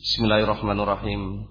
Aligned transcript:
Bismillahirrahmanirrahim. 0.00 1.44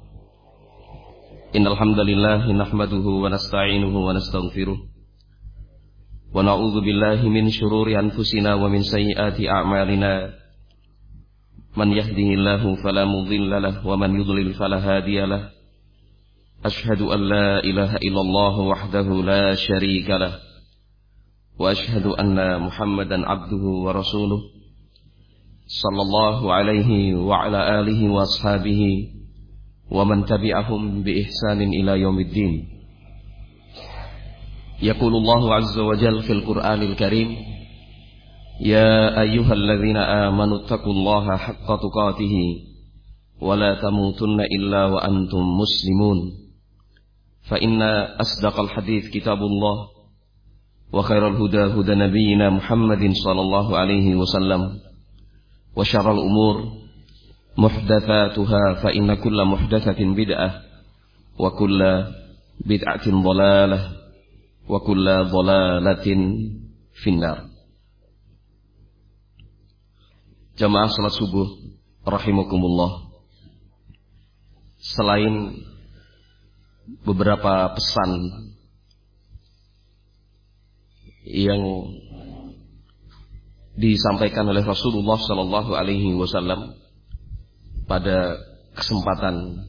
Innal 1.53 1.78
hamdalillah 1.78 2.50
nahmaduhu 2.50 3.22
wa 3.22 3.29
nasta'inuhu 3.29 3.94
wa 3.94 4.10
nastaghfiruh. 4.18 4.74
Wa 6.33 6.41
na'udzu 6.41 6.81
billahi 6.81 7.29
min 7.29 7.54
shururi 7.54 7.93
anfusina 7.93 8.57
wa 8.57 8.65
min 8.65 8.81
sayyiati 8.81 9.46
a'malina. 9.46 10.33
Man 11.77 11.93
yahdihillahu 11.93 12.81
fala 12.81 13.05
mudilla 13.05 13.62
lahu 13.62 13.85
wa 13.85 14.01
man 14.01 14.17
yudlil 14.17 14.57
fala 14.57 14.81
hadiya 14.81 15.29
lahu. 15.29 15.54
Ashhadu 16.66 17.13
an 17.13 17.29
la 17.29 17.61
ilaha 17.61 18.02
illallah 18.02 18.55
wahdahu 18.66 19.29
la 19.29 19.54
syarika 19.61 20.18
lahu. 20.18 20.41
Wa 21.54 21.77
ashhadu 21.77 22.18
anna 22.18 22.57
Muhammadan 22.57 23.29
abduhu 23.29 23.86
wa 23.86 23.93
rasuluh. 23.93 24.41
صلى 25.70 26.01
الله 26.01 26.54
عليه 26.54 27.15
وعلى 27.15 27.79
آله 27.79 28.09
وأصحابه 28.09 28.81
ومن 29.91 30.25
تبعهم 30.25 31.04
بإحسان 31.04 31.61
إلى 31.61 32.01
يوم 32.01 32.19
الدين. 32.19 32.53
يقول 34.81 35.13
الله 35.15 35.53
عز 35.53 35.79
وجل 35.79 36.21
في 36.21 36.33
القرآن 36.33 36.81
الكريم 36.81 37.29
يا 38.65 39.21
أيها 39.21 39.53
الذين 39.53 39.97
آمنوا 39.97 40.57
اتقوا 40.57 40.93
الله 40.93 41.37
حق 41.37 41.67
تقاته 41.85 42.35
ولا 43.41 43.81
تموتن 43.81 44.39
إلا 44.41 44.85
وأنتم 44.85 45.43
مسلمون. 45.61 46.17
فإن 47.41 47.81
أصدق 48.21 48.59
الحديث 48.59 49.09
كتاب 49.09 49.38
الله 49.38 49.77
وخير 50.93 51.27
الهدى 51.27 51.63
هدى 51.77 51.95
نبينا 51.95 52.49
محمد 52.49 53.11
صلى 53.13 53.41
الله 53.41 53.77
عليه 53.77 54.15
وسلم. 54.15 54.88
وشر 55.76 56.06
الأمور 56.12 56.56
محدثاتها 57.58 58.64
فإن 58.82 59.14
كل 59.14 59.38
محدثة 59.44 60.00
بدعة 60.14 60.50
وكل 61.38 61.80
بدعة 62.66 63.06
ضلالة 63.10 63.80
وكل 64.69 65.06
ضلالة 65.30 66.06
في 66.94 67.10
النار 67.10 67.55
Jamaah 70.55 70.86
salat 70.86 71.10
subuh 71.19 71.50
rahimakumullah. 72.06 73.10
Selain 74.78 75.50
beberapa 77.02 77.74
pesan 77.74 78.10
yang 81.27 81.91
disampaikan 83.80 84.44
oleh 84.44 84.59
Rasulullah 84.59 85.16
Shallallahu 85.16 85.72
Alaihi 85.72 86.11
Wasallam 86.19 86.75
pada 87.88 88.35
kesempatan 88.75 89.63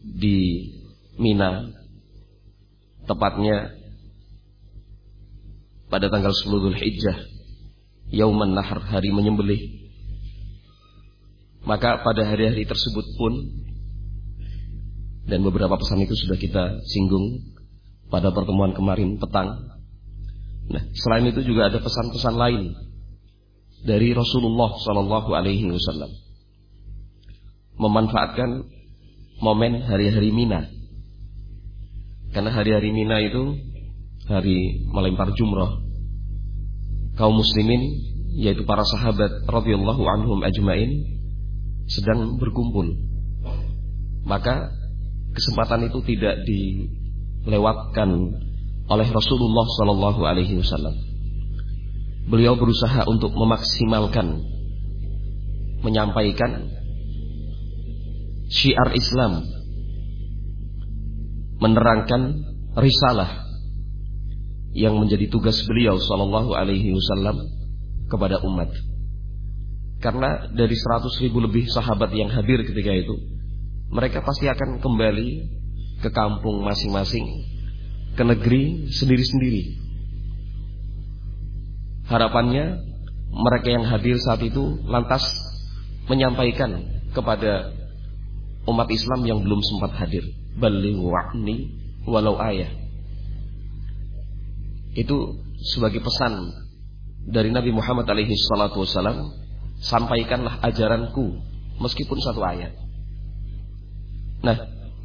di 0.00 0.66
Mina, 1.20 1.68
tepatnya 3.04 3.76
pada 5.92 6.08
tanggal 6.08 6.32
10 6.32 6.48
Dzulhijjah, 6.48 7.28
Yauman 8.08 8.56
Nahar, 8.56 8.80
hari 8.88 9.12
menyembelih. 9.12 9.60
Maka 11.68 12.00
pada 12.00 12.24
hari-hari 12.24 12.64
tersebut 12.64 13.04
pun 13.20 13.36
dan 15.28 15.44
beberapa 15.44 15.76
pesan 15.76 16.00
itu 16.00 16.16
sudah 16.16 16.40
kita 16.40 16.64
singgung 16.88 17.52
pada 18.08 18.32
pertemuan 18.32 18.72
kemarin 18.72 19.20
petang 19.20 19.79
Nah, 20.70 20.82
selain 20.94 21.26
itu 21.26 21.42
juga 21.42 21.66
ada 21.66 21.82
pesan-pesan 21.82 22.34
lain 22.38 22.62
dari 23.82 24.14
Rasulullah 24.14 24.70
Shallallahu 24.78 25.30
Alaihi 25.34 25.66
Wasallam. 25.66 26.10
Memanfaatkan 27.80 28.70
momen 29.42 29.82
hari-hari 29.82 30.30
Mina. 30.30 30.68
Karena 32.30 32.54
hari-hari 32.54 32.94
Mina 32.94 33.18
itu 33.18 33.58
hari 34.30 34.86
melempar 34.86 35.34
jumrah. 35.34 35.82
Kaum 37.18 37.34
muslimin 37.34 37.82
yaitu 38.38 38.62
para 38.62 38.86
sahabat 38.86 39.42
radhiyallahu 39.50 40.06
anhum 40.06 40.38
ajmain 40.46 41.02
sedang 41.90 42.38
berkumpul. 42.38 42.94
Maka 44.22 44.70
kesempatan 45.34 45.90
itu 45.90 45.98
tidak 46.06 46.46
dilewatkan 46.46 48.38
oleh 48.90 49.06
Rasulullah 49.06 49.66
Shallallahu 49.78 50.20
Alaihi 50.26 50.58
Wasallam. 50.58 50.98
Beliau 52.26 52.58
berusaha 52.58 53.06
untuk 53.06 53.30
memaksimalkan, 53.38 54.42
menyampaikan 55.86 56.74
syiar 58.50 58.90
Islam, 58.98 59.46
menerangkan 61.62 62.34
risalah 62.74 63.46
yang 64.74 64.98
menjadi 64.98 65.30
tugas 65.30 65.62
beliau 65.62 65.98
Shallallahu 66.02 66.50
Alaihi 66.58 66.90
Wasallam 66.90 67.46
kepada 68.10 68.42
umat. 68.42 68.74
Karena 70.02 70.50
dari 70.50 70.74
seratus 70.74 71.14
ribu 71.22 71.38
lebih 71.38 71.70
sahabat 71.70 72.10
yang 72.10 72.32
hadir 72.32 72.66
ketika 72.66 72.90
itu, 72.90 73.14
mereka 73.94 74.24
pasti 74.26 74.50
akan 74.50 74.82
kembali 74.82 75.28
ke 76.00 76.08
kampung 76.10 76.64
masing-masing 76.64 77.50
ke 78.14 78.22
negeri 78.26 78.90
sendiri-sendiri. 78.90 79.62
Harapannya 82.10 82.82
mereka 83.30 83.68
yang 83.70 83.86
hadir 83.86 84.18
saat 84.18 84.42
itu 84.42 84.82
lantas 84.90 85.22
menyampaikan 86.10 86.82
kepada 87.14 87.70
umat 88.66 88.88
Islam 88.90 89.22
yang 89.22 89.38
belum 89.46 89.62
sempat 89.62 89.94
hadir. 89.94 90.26
Balighu 90.58 91.06
wa'ni 91.06 91.70
walau 92.10 92.34
ayah. 92.42 92.70
Itu 94.98 95.38
sebagai 95.62 96.02
pesan 96.02 96.50
dari 97.30 97.54
Nabi 97.54 97.70
Muhammad 97.70 98.10
alaihi 98.10 98.34
salatu 98.34 98.82
wasalam, 98.82 99.30
sampaikanlah 99.78 100.58
ajaranku 100.66 101.38
meskipun 101.78 102.18
satu 102.18 102.42
ayat. 102.42 102.74
Nah, 104.40 104.56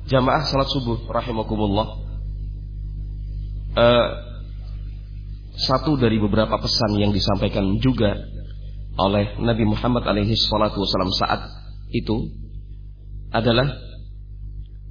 jamaah 0.09 0.41
salat 0.47 0.69
subuh 0.73 1.05
rahimakumullah 1.11 2.04
uh, 3.75 4.07
satu 5.55 5.95
dari 5.95 6.19
beberapa 6.19 6.59
pesan 6.59 6.99
yang 6.99 7.15
disampaikan 7.15 7.79
juga 7.79 8.15
oleh 8.95 9.39
Nabi 9.39 9.63
Muhammad 9.67 10.07
alaihi 10.07 10.35
salatu 10.35 10.83
wasallam 10.83 11.11
saat 11.15 11.41
itu 11.91 12.31
adalah 13.31 13.67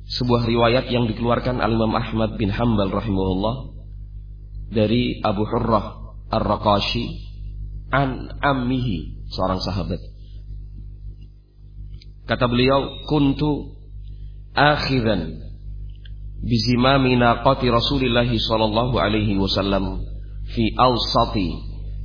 sebuah 0.05 0.45
riwayat 0.45 0.93
yang 0.93 1.09
dikeluarkan 1.09 1.65
Al 1.65 1.73
Imam 1.73 1.97
Ahmad 1.97 2.37
bin 2.37 2.53
Hambal 2.53 2.93
rahimahullah 2.93 3.73
dari 4.69 5.21
Abu 5.25 5.49
Hurrah 5.49 6.17
Ar-Raqashi 6.29 7.09
an 7.89 8.37
ammihi 8.41 9.29
seorang 9.33 9.61
sahabat. 9.65 10.01
Kata 12.25 12.45
beliau, 12.49 13.05
"Kuntu 13.09 13.81
akhiran 14.57 15.41
bizimami 16.45 17.17
naqati 17.17 17.73
Rasulillah 17.73 18.29
sallallahu 18.29 19.01
alaihi 19.01 19.41
wasallam 19.41 20.05
fi 20.53 20.71
awsati 20.77 21.49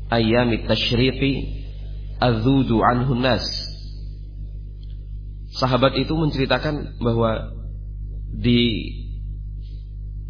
ayami 0.09 0.63
tasyriqi 0.63 1.59
adzudu 2.23 2.79
anhu 2.79 3.19
nas. 3.19 3.43
Sahabat 5.59 5.97
itu 5.99 6.13
menceritakan 6.15 7.01
bahwa 7.03 7.51
di 8.31 8.93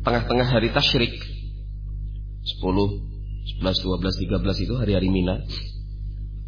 tengah-tengah 0.02 0.48
hari 0.48 0.72
tasyrik 0.72 1.12
10, 1.12 2.66
11, 2.66 3.62
12, 3.62 4.24
13 4.26 4.64
itu 4.66 4.74
hari-hari 4.80 5.12
Mina 5.12 5.44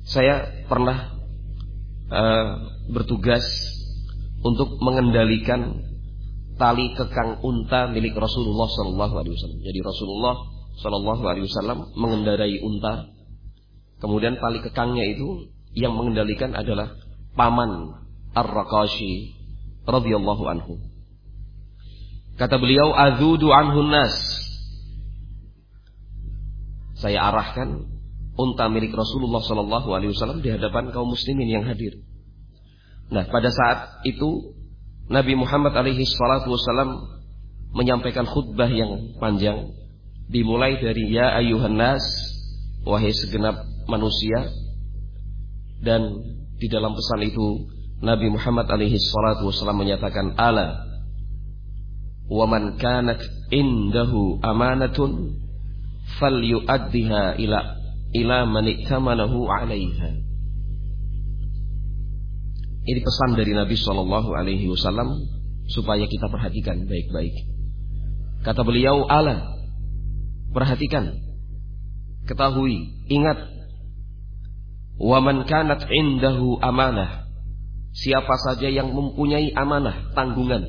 saya 0.08 0.66
pernah 0.66 1.14
uh, 2.10 2.50
bertugas 2.90 3.44
untuk 4.42 4.82
mengendalikan 4.82 5.91
tali 6.62 6.94
kekang 6.94 7.42
unta 7.42 7.90
milik 7.90 8.14
Rasulullah 8.14 8.70
Shallallahu 8.70 9.16
Alaihi 9.18 9.34
Wasallam. 9.34 9.60
Jadi 9.66 9.80
Rasulullah 9.82 10.36
Shallallahu 10.78 11.24
Alaihi 11.26 11.50
Wasallam 11.50 11.80
mengendarai 11.98 12.62
unta, 12.62 13.10
kemudian 13.98 14.38
tali 14.38 14.62
kekangnya 14.62 15.10
itu 15.10 15.50
yang 15.74 15.98
mengendalikan 15.98 16.54
adalah 16.54 16.94
paman 17.34 17.98
Ar-Raqashi 18.38 19.34
radhiyallahu 19.90 20.44
anhu. 20.46 20.78
Kata 22.38 22.62
beliau, 22.62 22.94
"Azudu 22.94 23.50
anhun 23.50 23.90
nas." 23.90 24.14
Saya 27.02 27.26
arahkan 27.34 27.90
unta 28.38 28.70
milik 28.70 28.94
Rasulullah 28.94 29.42
Shallallahu 29.42 29.90
alaihi 29.98 30.14
wasallam 30.14 30.46
di 30.46 30.54
hadapan 30.54 30.94
kaum 30.94 31.10
muslimin 31.10 31.50
yang 31.50 31.66
hadir. 31.66 31.98
Nah, 33.10 33.26
pada 33.26 33.50
saat 33.50 34.06
itu 34.06 34.61
Nabi 35.10 35.34
Muhammad 35.36 35.74
alaihi 35.74 36.06
salatu 36.06 36.54
wasallam 36.54 37.08
menyampaikan 37.72 38.28
khutbah 38.28 38.68
yang 38.68 39.16
panjang 39.18 39.72
dimulai 40.28 40.80
dari 40.80 41.12
ya 41.12 41.36
ayuhan 41.40 41.76
nas 41.76 42.04
wahai 42.84 43.12
segenap 43.12 43.64
manusia 43.88 44.52
dan 45.82 46.02
di 46.62 46.68
dalam 46.70 46.94
pesan 46.94 47.22
itu 47.26 47.68
Nabi 48.02 48.30
Muhammad 48.34 48.70
alaihi 48.70 48.98
salatu 48.98 49.50
wasallam 49.50 49.82
menyatakan 49.82 50.38
ala 50.38 50.92
wa 52.32 52.46
man 52.48 52.80
kanat 52.80 53.20
indahu 53.52 54.40
amanatun 54.40 55.36
falyu'addiha 56.18 57.38
ila 57.44 57.60
ila 58.12 58.38
man 58.48 58.66
'alaiha. 58.68 60.10
Ini 62.82 63.00
pesan 63.06 63.38
dari 63.38 63.54
Nabi 63.54 63.78
Shallallahu 63.78 64.34
alaihi 64.34 64.66
wasallam 64.66 65.22
supaya 65.70 66.10
kita 66.10 66.26
perhatikan 66.34 66.90
baik-baik. 66.90 67.36
Kata 68.42 68.66
beliau, 68.66 69.06
"Ala, 69.06 69.54
perhatikan, 70.50 71.14
ketahui, 72.26 73.06
ingat, 73.06 73.38
wa 74.98 75.22
man 75.22 75.46
kanat 75.46 75.86
indahu 75.94 76.58
amanah." 76.58 77.30
Siapa 77.92 78.34
saja 78.50 78.72
yang 78.72 78.96
mempunyai 78.96 79.52
amanah, 79.52 80.16
tanggungan. 80.16 80.64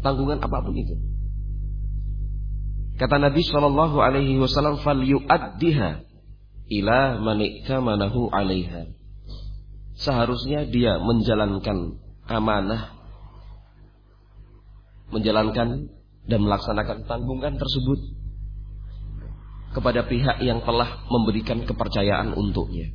Tanggungan 0.00 0.40
apa 0.42 0.58
pun 0.64 0.74
itu. 0.74 0.96
Kata 2.96 3.20
Nabi 3.20 3.44
Shallallahu 3.44 4.00
Alaihi 4.00 4.40
Wasallam, 4.40 4.80
"Fal 4.80 5.04
yu'addiha 5.04 6.00
ila 6.72 6.98
maniktamanahu 7.20 8.32
'alaiha." 8.32 8.96
Seharusnya 9.96 10.68
dia 10.68 11.00
menjalankan 11.00 11.96
amanah, 12.28 12.92
menjalankan 15.08 15.88
dan 16.26 16.40
melaksanakan 16.44 17.08
tanggungan 17.08 17.56
tersebut 17.56 18.00
kepada 19.72 20.04
pihak 20.04 20.44
yang 20.44 20.60
telah 20.64 21.04
memberikan 21.08 21.64
kepercayaan 21.64 22.36
untuknya. 22.36 22.92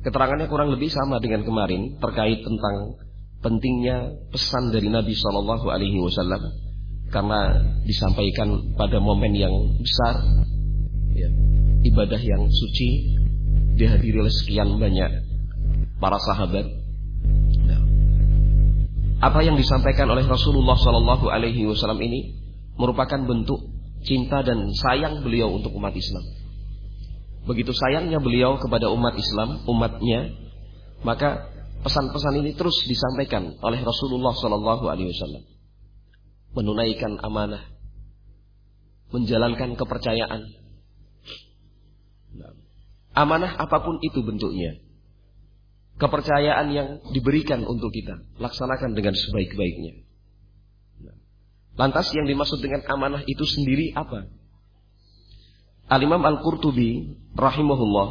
Keterangannya 0.00 0.48
kurang 0.48 0.72
lebih 0.72 0.88
sama 0.88 1.20
dengan 1.20 1.44
kemarin 1.44 2.00
terkait 2.00 2.40
tentang 2.40 2.96
pentingnya 3.44 4.16
pesan 4.32 4.72
dari 4.72 4.88
Nabi 4.88 5.12
Shallallahu 5.12 5.68
Alaihi 5.68 6.00
Wasallam 6.00 6.40
karena 7.12 7.60
disampaikan 7.84 8.72
pada 8.78 9.02
momen 9.02 9.36
yang 9.36 9.52
besar, 9.76 10.24
ya, 11.12 11.28
ibadah 11.84 12.20
yang 12.22 12.48
suci 12.48 13.19
dihadiri 13.80 14.20
oleh 14.20 14.34
sekian 14.44 14.76
banyak 14.76 15.24
para 15.96 16.20
sahabat. 16.20 16.68
Nah, 17.64 17.80
apa 19.24 19.40
yang 19.40 19.56
disampaikan 19.56 20.12
oleh 20.12 20.28
Rasulullah 20.28 20.76
Shallallahu 20.76 21.32
Alaihi 21.32 21.64
Wasallam 21.64 22.00
ini 22.04 22.36
merupakan 22.76 23.24
bentuk 23.24 23.64
cinta 24.04 24.44
dan 24.44 24.68
sayang 24.76 25.24
beliau 25.24 25.56
untuk 25.56 25.72
umat 25.76 25.96
Islam. 25.96 26.24
Begitu 27.48 27.72
sayangnya 27.72 28.20
beliau 28.20 28.60
kepada 28.60 28.92
umat 28.92 29.16
Islam, 29.16 29.64
umatnya, 29.64 30.36
maka 31.00 31.48
pesan-pesan 31.80 32.36
ini 32.44 32.52
terus 32.52 32.84
disampaikan 32.84 33.56
oleh 33.64 33.80
Rasulullah 33.80 34.36
Sallallahu 34.36 34.84
Alaihi 34.92 35.08
Wasallam. 35.16 35.44
Menunaikan 36.52 37.16
amanah, 37.24 37.64
menjalankan 39.14 39.78
kepercayaan. 39.78 40.60
Amanah 43.14 43.58
apa 43.58 43.82
pun 43.82 43.98
itu 44.00 44.22
bentuknya. 44.22 44.78
Kepercayaan 46.00 46.66
yang 46.72 46.88
diberikan 47.12 47.66
untuk 47.68 47.92
kita, 47.92 48.24
laksanakan 48.40 48.96
dengan 48.96 49.12
sebaik-baiknya. 49.12 50.06
Lantas 51.76 52.08
yang 52.16 52.24
dimaksud 52.28 52.60
dengan 52.60 52.84
amanah 52.88 53.22
itu 53.24 53.44
sendiri 53.44 53.92
apa? 53.92 54.28
Al-Imam 55.90 56.22
Al-Qurtubi 56.22 57.18
rahimahullah 57.34 58.08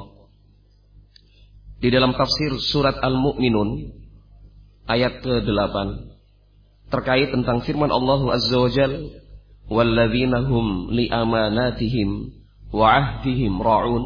di 1.79 1.87
dalam 1.87 2.11
tafsir 2.11 2.51
surat 2.59 2.99
Al-Mu'minun 2.99 3.95
ayat 4.83 5.23
ke-8 5.23 5.75
terkait 6.91 7.31
tentang 7.31 7.63
firman 7.63 7.87
Allah 7.87 8.35
Azza 8.35 8.57
wa 8.59 8.67
Jal 8.67 9.15
walladzina 9.71 10.43
ra'un 13.63 14.03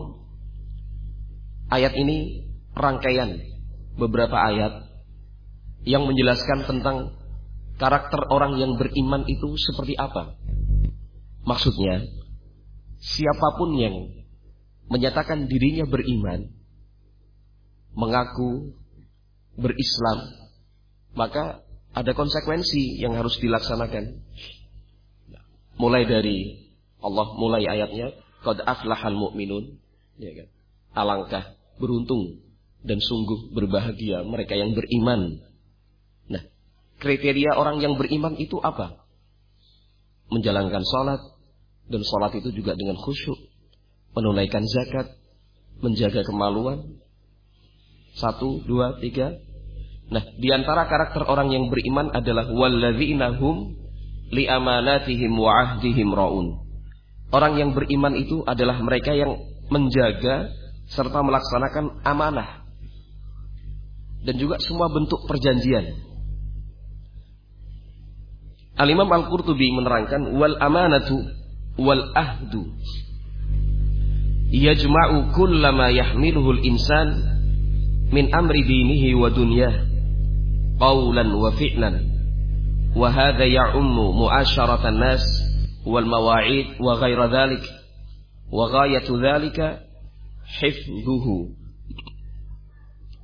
Ayat 1.73 1.97
ini 1.97 2.45
rangkaian 2.77 3.33
beberapa 3.97 4.37
ayat 4.37 4.93
yang 5.89 6.05
menjelaskan 6.05 6.69
tentang 6.69 7.17
karakter 7.81 8.21
orang 8.29 8.61
yang 8.61 8.77
beriman 8.77 9.25
itu 9.25 9.57
seperti 9.57 9.97
apa. 9.97 10.37
Maksudnya, 11.49 12.05
siapa 13.01 13.57
pun 13.57 13.73
yang 13.73 14.05
menyatakan 14.85 15.49
dirinya 15.49 15.89
beriman, 15.89 16.53
mengaku 17.97 18.77
berislam, 19.57 20.29
maka 21.17 21.65
ada 21.97 22.13
konsekuensi 22.13 23.01
yang 23.01 23.17
harus 23.17 23.33
dilaksanakan. 23.41 24.21
Mulai 25.81 26.05
dari 26.05 26.69
Allah 27.01 27.33
mulai 27.33 27.65
ayatnya, 27.65 28.13
qad 28.45 28.61
aflahal 28.61 29.17
mu'minun, 29.17 29.81
ya 30.21 30.37
kan? 30.37 30.47
Alangkah 30.93 31.62
beruntung 31.77 32.43
dan 32.83 32.99
sungguh 32.99 33.55
berbahagia 33.55 34.27
mereka 34.27 34.59
yang 34.59 34.75
beriman. 34.75 35.39
Nah, 36.27 36.43
kriteria 36.99 37.55
orang 37.55 37.79
yang 37.79 37.95
beriman 37.95 38.35
itu 38.35 38.59
apa? 38.59 39.07
Menjalankan 40.29 40.83
sholat, 40.83 41.21
dan 41.87 42.01
sholat 42.03 42.31
itu 42.39 42.51
juga 42.51 42.75
dengan 42.75 42.99
khusyuk. 42.99 43.39
Menunaikan 44.13 44.63
zakat. 44.67 45.19
Menjaga 45.83 46.23
kemaluan. 46.23 47.01
Satu, 48.15 48.61
dua, 48.63 49.01
tiga. 49.01 49.35
Nah, 50.13 50.23
di 50.37 50.53
antara 50.53 50.85
karakter 50.85 51.25
orang 51.25 51.49
yang 51.49 51.73
beriman 51.73 52.13
adalah 52.13 52.45
walladzina 52.45 53.33
hum 53.41 53.73
li 54.29 54.45
amanatihim 54.45 55.33
wa 55.33 55.49
ahdihim. 55.49 56.13
Orang 57.33 57.53
yang 57.57 57.73
beriman 57.73 58.13
itu 58.13 58.45
adalah 58.45 58.77
mereka 58.79 59.17
yang 59.17 59.41
menjaga 59.73 60.53
serta 60.93 61.25
melaksanakan 61.25 62.05
amanah 62.05 62.63
dan 64.23 64.35
juga 64.39 64.61
semua 64.63 64.87
bentuk 64.87 65.25
perjanjian. 65.27 65.99
Al-Imam 68.73 69.05
Al-Qurtubi 69.05 69.69
menerangkan 69.69 70.33
wal 70.33 70.57
amanatu 70.57 71.13
wal 71.77 72.09
ahdu 72.17 72.73
yajma'u 74.49 75.33
kullama 75.33 75.93
yahmiluhu 75.93 76.57
al-insan 76.57 77.09
min 78.09 78.33
amri 78.33 78.65
dinihi 78.65 79.13
wa 79.17 79.29
dunyah 79.29 79.73
qawlan 80.77 81.29
wa 81.33 81.49
fi'lan 81.53 81.95
wa 82.93 83.09
hadha 83.09 83.45
ya'ummu 83.45 84.13
mu'asharatan 84.13 84.97
nas 85.01 85.25
wal 85.85 86.05
mawa'id 86.05 86.77
wa 86.77 86.97
ghaira 86.97 87.29
dhalik 87.29 87.65
wa 88.53 88.69
ghayatu 88.69 89.17
dhalika 89.17 89.82
hifdhuhu 90.47 91.55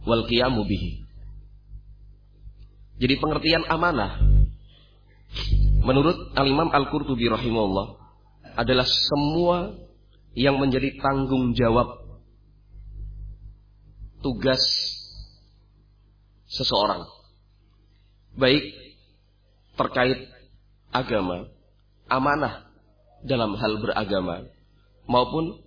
wal 0.08 0.24
qiyamu 0.28 0.64
bihi 0.64 1.04
jadi 3.00 3.16
pengertian 3.20 3.64
amanah 3.68 4.20
menurut 5.84 6.36
Al-Imam 6.36 6.70
Al-Qurtubi 6.72 7.32
rahimahullah 7.32 7.96
adalah 8.60 8.84
semua 8.84 9.72
yang 10.36 10.60
menjadi 10.60 11.00
tanggung 11.00 11.56
jawab 11.56 12.00
tugas 14.20 14.60
seseorang. 16.50 17.08
Baik 18.36 18.64
terkait 19.80 20.28
agama, 20.92 21.48
amanah 22.12 22.68
dalam 23.24 23.56
hal 23.56 23.80
beragama, 23.80 24.48
maupun 25.08 25.60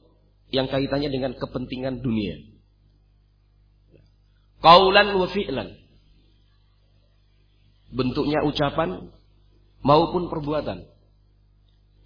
yang 0.52 0.68
kaitannya 0.68 1.08
dengan 1.08 1.32
kepentingan 1.34 2.04
dunia. 2.04 2.36
Kaulan 4.62 5.16
wa 5.16 5.26
fi'lan. 5.26 5.68
Bentuknya 7.90 8.44
ucapan 8.46 9.10
maupun 9.82 10.30
perbuatan. 10.30 10.86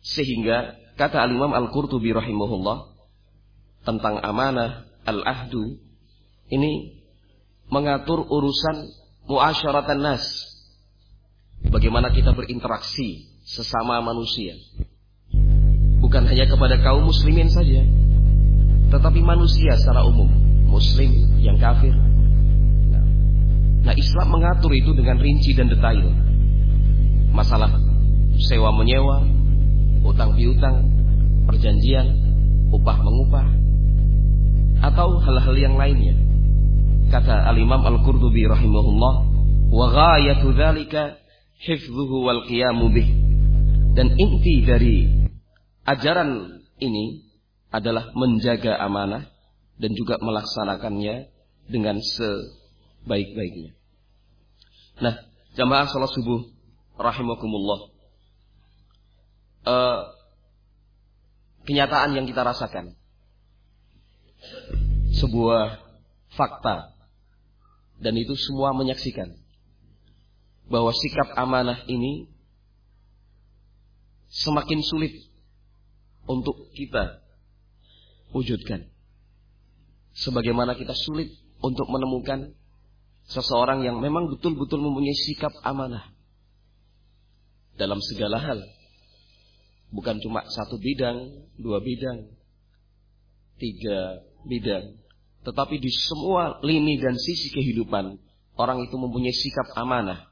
Sehingga 0.01 0.79
kata 0.97 1.21
Al-Imam 1.21 1.53
Al-Qurtubi 1.53 2.15
rahimahullah 2.15 2.97
tentang 3.85 4.19
amanah 4.19 4.89
al-ahdu 5.07 5.79
ini 6.51 7.03
mengatur 7.71 8.23
urusan 8.25 8.77
muasyaratan 9.27 10.01
nas. 10.01 10.25
Bagaimana 11.67 12.15
kita 12.15 12.31
berinteraksi 12.31 13.27
sesama 13.43 13.99
manusia. 14.03 14.55
Bukan 16.03 16.23
hanya 16.31 16.47
kepada 16.47 16.79
kaum 16.83 17.11
muslimin 17.11 17.51
saja, 17.51 17.83
tetapi 18.97 19.21
manusia 19.21 19.77
secara 19.77 20.09
umum, 20.09 20.33
muslim 20.65 21.37
yang 21.37 21.61
kafir. 21.61 21.93
Nah, 23.85 23.93
Islam 23.93 24.33
mengatur 24.33 24.73
itu 24.73 24.97
dengan 24.97 25.21
rinci 25.21 25.53
dan 25.53 25.69
detail. 25.69 26.09
Masalah 27.29 27.77
sewa 28.41 28.73
menyewa, 28.73 29.21
utang 30.01 30.33
piutang, 30.33 30.89
perjanjian, 31.45 32.09
upah 32.73 32.97
mengupah, 33.05 33.47
atau 34.81 35.21
hal-hal 35.21 35.57
yang 35.61 35.77
lainnya. 35.77 36.17
kata 37.07 37.47
Al-Imam 37.53 37.85
Al-Qurtubi 37.85 38.49
rahimahullah, 38.49 39.15
wa 39.71 39.87
ghayatu 39.93 40.57
dzalika 40.57 41.21
hifdhuhu 41.61 42.25
wal 42.25 42.49
qiyamu 42.49 42.89
bih. 42.91 43.09
Dan 43.93 44.17
inti 44.17 44.65
dari 44.65 45.29
ajaran 45.85 46.61
ini 46.81 47.26
adalah 47.71 48.15
menjaga 48.15 48.79
amanah 48.79 49.27
dan 49.77 49.93
juga 49.93 50.17
melaksanakannya 50.23 51.29
dengan 51.67 51.99
sebaik-baiknya. 52.01 53.75
Nah, 55.03 55.15
jamaah 55.59 55.87
salat 55.91 56.13
subuh 56.15 56.49
rahimakumullah. 56.97 57.93
Uh, 59.67 59.99
kenyataan 61.67 62.15
yang 62.15 62.25
kita 62.31 62.47
rasakan 62.47 62.95
sebuah 65.19 65.83
fakta 66.39 66.95
dan 67.99 68.15
itu 68.15 68.39
semua 68.39 68.71
menyaksikan 68.79 69.35
bahwa 70.71 70.95
sikap 70.95 71.35
amanah 71.35 71.83
ini 71.91 72.31
semakin 74.31 74.87
sulit 74.87 75.15
untuk 76.31 76.71
kita 76.79 77.26
wujudkan. 78.33 78.89
Sebagaimana 80.17 80.75
kita 80.75 80.97
sulit 80.97 81.29
untuk 81.61 81.87
menemukan 81.93 82.57
seseorang 83.29 83.85
yang 83.85 83.99
memang 83.99 84.31
betul-betul 84.33 84.81
mempunyai 84.81 85.15
sikap 85.15 85.53
amanah 85.67 86.15
dalam 87.77 88.01
segala 88.01 88.41
hal. 88.41 88.59
Bukan 89.93 90.19
cuma 90.19 90.43
satu 90.51 90.81
bidang, 90.81 91.47
dua 91.61 91.79
bidang, 91.79 92.27
tiga 93.61 94.25
bidang. 94.47 94.99
Tetapi 95.47 95.79
di 95.79 95.91
semua 95.95 96.59
lini 96.67 96.99
dan 96.99 97.15
sisi 97.15 97.55
kehidupan, 97.55 98.19
orang 98.59 98.83
itu 98.83 98.97
mempunyai 98.99 99.35
sikap 99.35 99.71
amanah 99.79 100.27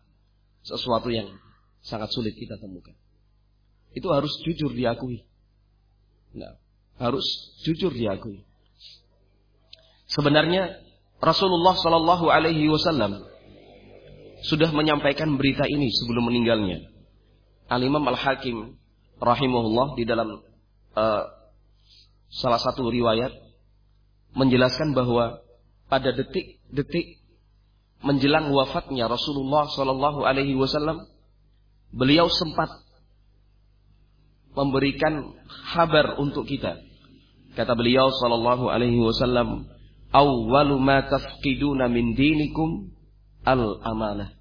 sesuatu 0.64 1.12
yang 1.12 1.28
sangat 1.84 2.10
sulit 2.10 2.34
kita 2.34 2.58
temukan. 2.58 2.96
Itu 3.94 4.10
harus 4.10 4.32
jujur 4.42 4.74
diakui. 4.74 5.22
Nah, 6.34 6.58
harus 6.98 7.26
jujur 7.66 7.90
diakui. 7.90 8.46
Sebenarnya 10.06 10.78
Rasulullah 11.18 11.74
Shallallahu 11.74 12.26
Alaihi 12.30 12.70
Wasallam 12.70 13.24
sudah 14.44 14.70
menyampaikan 14.76 15.34
berita 15.40 15.64
ini 15.64 15.88
sebelum 15.88 16.28
meninggalnya. 16.28 16.84
Al 17.72 17.80
Imam 17.80 18.04
Al 18.04 18.18
Hakim 18.18 18.76
rahimahullah 19.18 19.96
di 19.96 20.04
dalam 20.04 20.44
uh, 20.94 21.24
salah 22.28 22.60
satu 22.60 22.92
riwayat 22.92 23.32
menjelaskan 24.36 24.92
bahwa 24.92 25.40
pada 25.88 26.12
detik-detik 26.12 27.24
menjelang 28.04 28.52
wafatnya 28.52 29.08
Rasulullah 29.08 29.64
Shallallahu 29.72 30.28
Alaihi 30.28 30.52
Wasallam, 30.60 31.08
beliau 31.88 32.28
sempat 32.28 32.68
memberikan 34.54 35.34
kabar 35.74 36.18
untuk 36.22 36.46
kita. 36.46 36.78
Kata 37.54 37.74
beliau 37.74 38.10
Shallallahu 38.10 38.70
Alaihi 38.70 38.98
Wasallam, 38.98 39.66
"Awwalu 40.10 40.78
ma 40.78 41.02
tafqiduna 41.06 41.90
min 41.90 42.14
dinikum 42.14 42.90
al 43.46 43.78
amanah." 43.82 44.34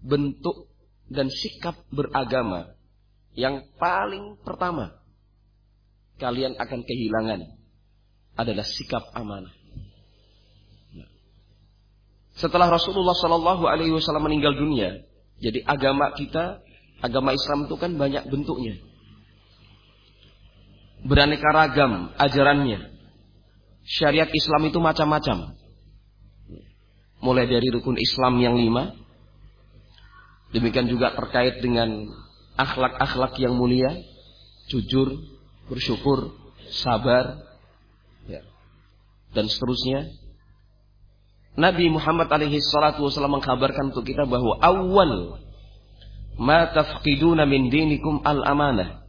Bentuk 0.00 0.72
dan 1.08 1.32
sikap 1.32 1.74
beragama 1.90 2.78
yang 3.34 3.64
paling 3.80 4.38
pertama 4.44 4.98
kalian 6.20 6.54
akan 6.58 6.80
kehilangan 6.84 7.40
adalah 8.38 8.66
sikap 8.66 9.02
amanah. 9.16 9.54
Setelah 12.38 12.70
Rasulullah 12.70 13.18
Shallallahu 13.18 13.66
Alaihi 13.66 13.90
Wasallam 13.90 14.30
meninggal 14.30 14.54
dunia, 14.54 15.02
jadi 15.42 15.66
agama 15.66 16.14
kita, 16.14 16.62
agama 16.98 17.34
Islam 17.34 17.70
itu 17.70 17.76
kan 17.78 17.94
banyak 17.94 18.26
bentuknya, 18.26 18.78
beraneka 21.06 21.48
ragam 21.54 22.14
ajarannya. 22.18 22.98
Syariat 23.88 24.28
Islam 24.28 24.68
itu 24.68 24.78
macam-macam, 24.84 25.56
mulai 27.24 27.48
dari 27.48 27.72
rukun 27.72 27.96
Islam 27.96 28.36
yang 28.36 28.60
lima, 28.60 28.92
demikian 30.52 30.92
juga 30.92 31.16
terkait 31.16 31.64
dengan 31.64 32.04
akhlak-akhlak 32.60 33.40
yang 33.40 33.56
mulia, 33.56 33.88
jujur, 34.68 35.16
bersyukur, 35.72 36.36
sabar, 36.68 37.40
ya, 38.28 38.44
dan 39.32 39.48
seterusnya. 39.48 40.12
Nabi 41.58 41.90
Muhammad 41.90 42.30
alaihi 42.30 42.62
salatu 42.62 43.08
wasallam 43.08 43.40
mengkabarkan 43.40 43.90
untuk 43.90 44.06
kita 44.06 44.28
bahwa 44.28 44.60
awal 44.62 45.42
ma 46.38 46.70
tafqiduna 46.70 47.44
min 47.44 47.68
dinikum 47.68 48.22
al 48.22 48.40
amanah. 48.46 49.02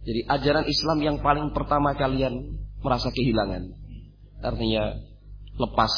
Jadi 0.00 0.24
ajaran 0.24 0.64
Islam 0.64 0.98
yang 1.04 1.16
paling 1.20 1.52
pertama 1.52 1.92
kalian 1.92 2.56
merasa 2.80 3.12
kehilangan. 3.12 3.76
Artinya 4.40 4.96
lepas 5.60 5.92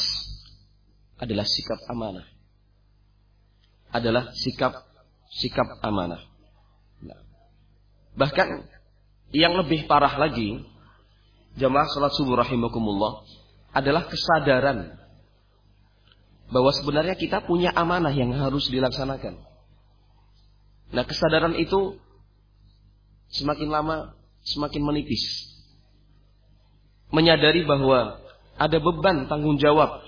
adalah 1.15 1.47
sikap 1.47 1.79
amanah. 1.87 2.27
Adalah 3.95 4.35
sikap 4.35 4.75
sikap 5.31 5.65
amanah. 5.79 6.19
Nah. 6.99 7.19
Bahkan 8.19 8.47
yang 9.33 9.55
lebih 9.57 9.89
parah 9.89 10.13
lagi, 10.19 10.61
jamaah 11.57 11.89
salat 11.89 12.13
subuh 12.13 12.37
rahimakumullah, 12.37 13.25
adalah 13.73 14.05
kesadaran 14.05 14.93
bahwa 16.53 16.69
sebenarnya 16.69 17.17
kita 17.17 17.41
punya 17.47 17.73
amanah 17.73 18.13
yang 18.13 18.29
harus 18.37 18.69
dilaksanakan. 18.69 19.52
Nah, 20.93 21.03
kesadaran 21.09 21.57
itu 21.57 21.97
semakin 23.33 23.69
lama 23.73 24.13
semakin 24.45 24.81
menipis. 24.85 25.25
Menyadari 27.09 27.65
bahwa 27.65 28.21
ada 28.57 28.77
beban 28.77 29.25
tanggung 29.25 29.57
jawab 29.57 30.05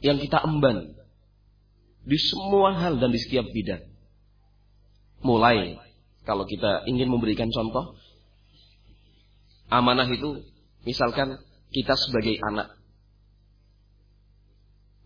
yang 0.00 0.16
kita 0.20 0.40
emban 0.40 0.96
di 2.04 2.18
semua 2.20 2.76
hal 2.76 3.00
dan 3.00 3.12
di 3.12 3.20
setiap 3.20 3.48
bidang. 3.52 3.84
Mulai 5.24 5.80
kalau 6.28 6.44
kita 6.44 6.84
ingin 6.88 7.08
memberikan 7.08 7.48
contoh, 7.48 7.96
amanah 9.72 10.08
itu 10.08 10.44
misalkan 10.84 11.40
kita 11.72 11.96
sebagai 11.96 12.36
anak 12.44 12.76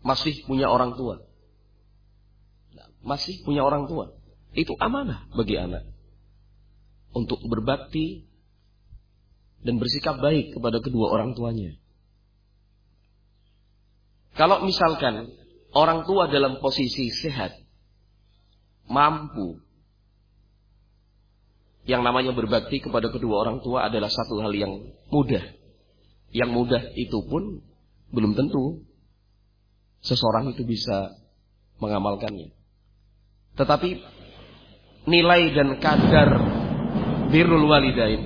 masih 0.03 0.43
punya 0.47 0.67
orang 0.67 0.95
tua. 0.95 1.23
Masih 2.99 3.39
punya 3.47 3.63
orang 3.63 3.87
tua. 3.87 4.18
Itu 4.53 4.73
amanah 4.77 5.29
bagi 5.33 5.55
anak. 5.57 5.85
Untuk 7.13 7.41
berbakti 7.45 8.29
dan 9.65 9.77
bersikap 9.77 10.21
baik 10.21 10.55
kepada 10.55 10.79
kedua 10.79 11.11
orang 11.11 11.35
tuanya. 11.35 11.75
Kalau 14.37 14.63
misalkan 14.63 15.35
orang 15.75 16.07
tua 16.07 16.31
dalam 16.31 16.63
posisi 16.63 17.11
sehat, 17.11 17.59
mampu, 18.87 19.59
yang 21.89 22.05
namanya 22.05 22.31
berbakti 22.31 22.79
kepada 22.79 23.09
kedua 23.09 23.41
orang 23.43 23.65
tua 23.65 23.89
adalah 23.89 24.07
satu 24.07 24.39
hal 24.45 24.53
yang 24.53 24.93
mudah. 25.09 25.41
Yang 26.29 26.49
mudah 26.53 26.83
itu 26.93 27.19
pun 27.25 27.65
belum 28.13 28.37
tentu 28.37 28.85
seseorang 30.05 30.53
itu 30.53 30.61
bisa 30.63 31.17
mengamalkannya. 31.81 32.53
Tetapi 33.57 33.89
nilai 35.09 35.49
dan 35.57 35.81
kadar 35.81 36.29
birrul 37.33 37.65
walidain. 37.65 38.21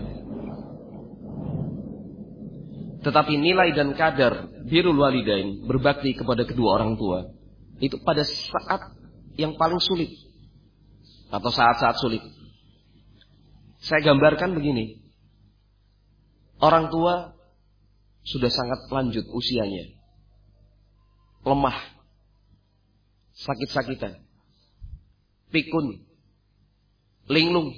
Tetapi 3.04 3.34
nilai 3.40 3.72
dan 3.72 3.96
kadar 3.96 4.52
birrul 4.68 5.00
walidain 5.00 5.63
berbakti 5.63 6.16
kepada 6.16 6.44
kedua 6.44 6.80
orang 6.80 7.00
tua 7.00 7.32
itu 7.80 8.00
pada 8.04 8.24
saat 8.28 8.96
yang 9.40 9.56
paling 9.56 9.80
sulit 9.80 10.12
atau 11.34 11.50
saat-saat 11.50 11.98
sulit. 11.98 12.22
Saya 13.84 14.00
gambarkan 14.06 14.56
begini. 14.56 15.02
Orang 16.63 16.88
tua 16.88 17.36
sudah 18.24 18.48
sangat 18.48 18.88
lanjut 18.88 19.28
usianya. 19.28 20.00
Lemah, 21.44 21.75
sakit-sakitan, 23.36 24.24
pikun, 25.52 26.08
linglung. 27.27 27.72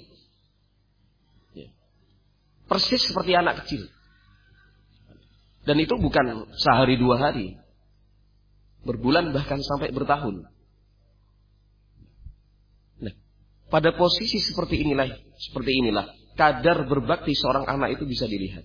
Ya. 1.54 1.70
Persis 2.66 3.02
seperti 3.06 3.38
anak 3.38 3.66
kecil. 3.66 3.90
Dan 5.66 5.82
itu 5.82 5.98
bukan 5.98 6.50
sehari 6.62 6.96
dua 6.98 7.18
hari. 7.18 7.58
Berbulan 8.86 9.34
bahkan 9.34 9.58
sampai 9.66 9.90
bertahun. 9.90 10.46
Nah, 13.02 13.14
pada 13.74 13.90
posisi 13.98 14.38
seperti 14.38 14.86
inilah, 14.86 15.10
seperti 15.42 15.74
inilah, 15.74 16.06
kadar 16.38 16.86
berbakti 16.86 17.34
seorang 17.34 17.66
anak 17.66 17.98
itu 17.98 18.06
bisa 18.06 18.30
dilihat. 18.30 18.62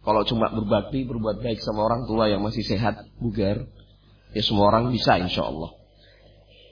Kalau 0.00 0.24
cuma 0.24 0.48
berbakti, 0.48 1.04
berbuat 1.04 1.44
baik 1.44 1.60
sama 1.60 1.84
orang 1.84 2.08
tua 2.08 2.32
yang 2.32 2.40
masih 2.40 2.64
sehat, 2.64 3.04
bugar, 3.20 3.68
ya 4.32 4.40
semua 4.40 4.72
orang 4.72 4.88
bisa 4.88 5.20
insya 5.20 5.44
Allah. 5.44 5.79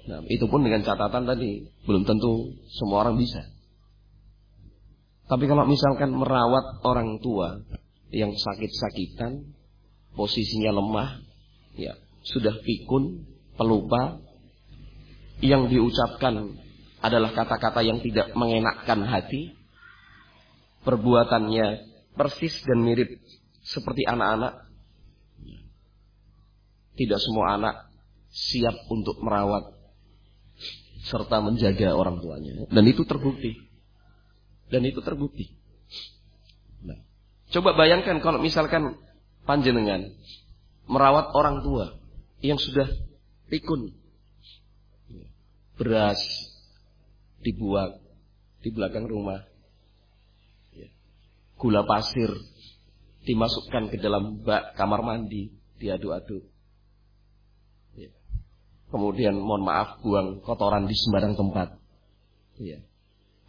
Nah, 0.09 0.25
itu 0.25 0.49
pun 0.49 0.65
dengan 0.65 0.81
catatan 0.81 1.29
tadi, 1.29 1.69
belum 1.85 2.09
tentu 2.09 2.57
semua 2.73 3.05
orang 3.05 3.21
bisa. 3.21 3.45
Tapi 5.29 5.45
kalau 5.45 5.69
misalkan 5.69 6.17
merawat 6.17 6.81
orang 6.81 7.21
tua 7.21 7.61
yang 8.09 8.33
sakit-sakitan, 8.33 9.53
posisinya 10.17 10.73
lemah, 10.73 11.21
ya 11.77 11.93
sudah 12.25 12.57
pikun, 12.65 13.29
pelupa, 13.61 14.17
yang 15.45 15.69
diucapkan 15.69 16.57
adalah 17.05 17.37
kata-kata 17.37 17.85
yang 17.85 18.00
tidak 18.00 18.33
mengenakkan 18.33 19.05
hati, 19.05 19.53
perbuatannya 20.88 21.85
persis 22.17 22.65
dan 22.65 22.81
mirip 22.81 23.12
seperti 23.61 24.09
anak-anak. 24.09 24.73
Tidak 26.97 27.21
semua 27.21 27.61
anak 27.61 27.93
siap 28.33 28.75
untuk 28.91 29.21
merawat 29.23 29.77
serta 31.05 31.38
menjaga 31.38 31.95
orang 31.95 32.19
tuanya. 32.19 32.67
Dan 32.71 32.85
itu 32.88 33.07
terbukti. 33.07 33.55
Dan 34.69 34.85
itu 34.85 34.99
terbukti. 35.00 35.55
Nah, 36.83 36.99
coba 37.55 37.78
bayangkan 37.78 38.19
kalau 38.19 38.43
misalkan 38.43 38.99
panjenengan 39.47 40.12
merawat 40.88 41.31
orang 41.37 41.62
tua 41.62 41.97
yang 42.43 42.59
sudah 42.59 42.88
pikun. 43.52 43.95
Beras 45.78 46.19
dibuat 47.45 48.02
di 48.67 48.75
belakang 48.75 49.07
rumah. 49.07 49.47
Gula 51.59 51.83
pasir 51.87 52.31
dimasukkan 53.28 53.93
ke 53.93 54.00
dalam 54.00 54.40
bak 54.40 54.73
kamar 54.78 55.05
mandi, 55.05 55.52
diaduk-aduk. 55.76 56.48
Kemudian 58.88 59.37
mohon 59.37 59.68
maaf 59.68 60.00
buang 60.00 60.40
kotoran 60.40 60.88
di 60.88 60.97
sembarang 60.97 61.37
tempat. 61.37 61.76
Ya. 62.57 62.80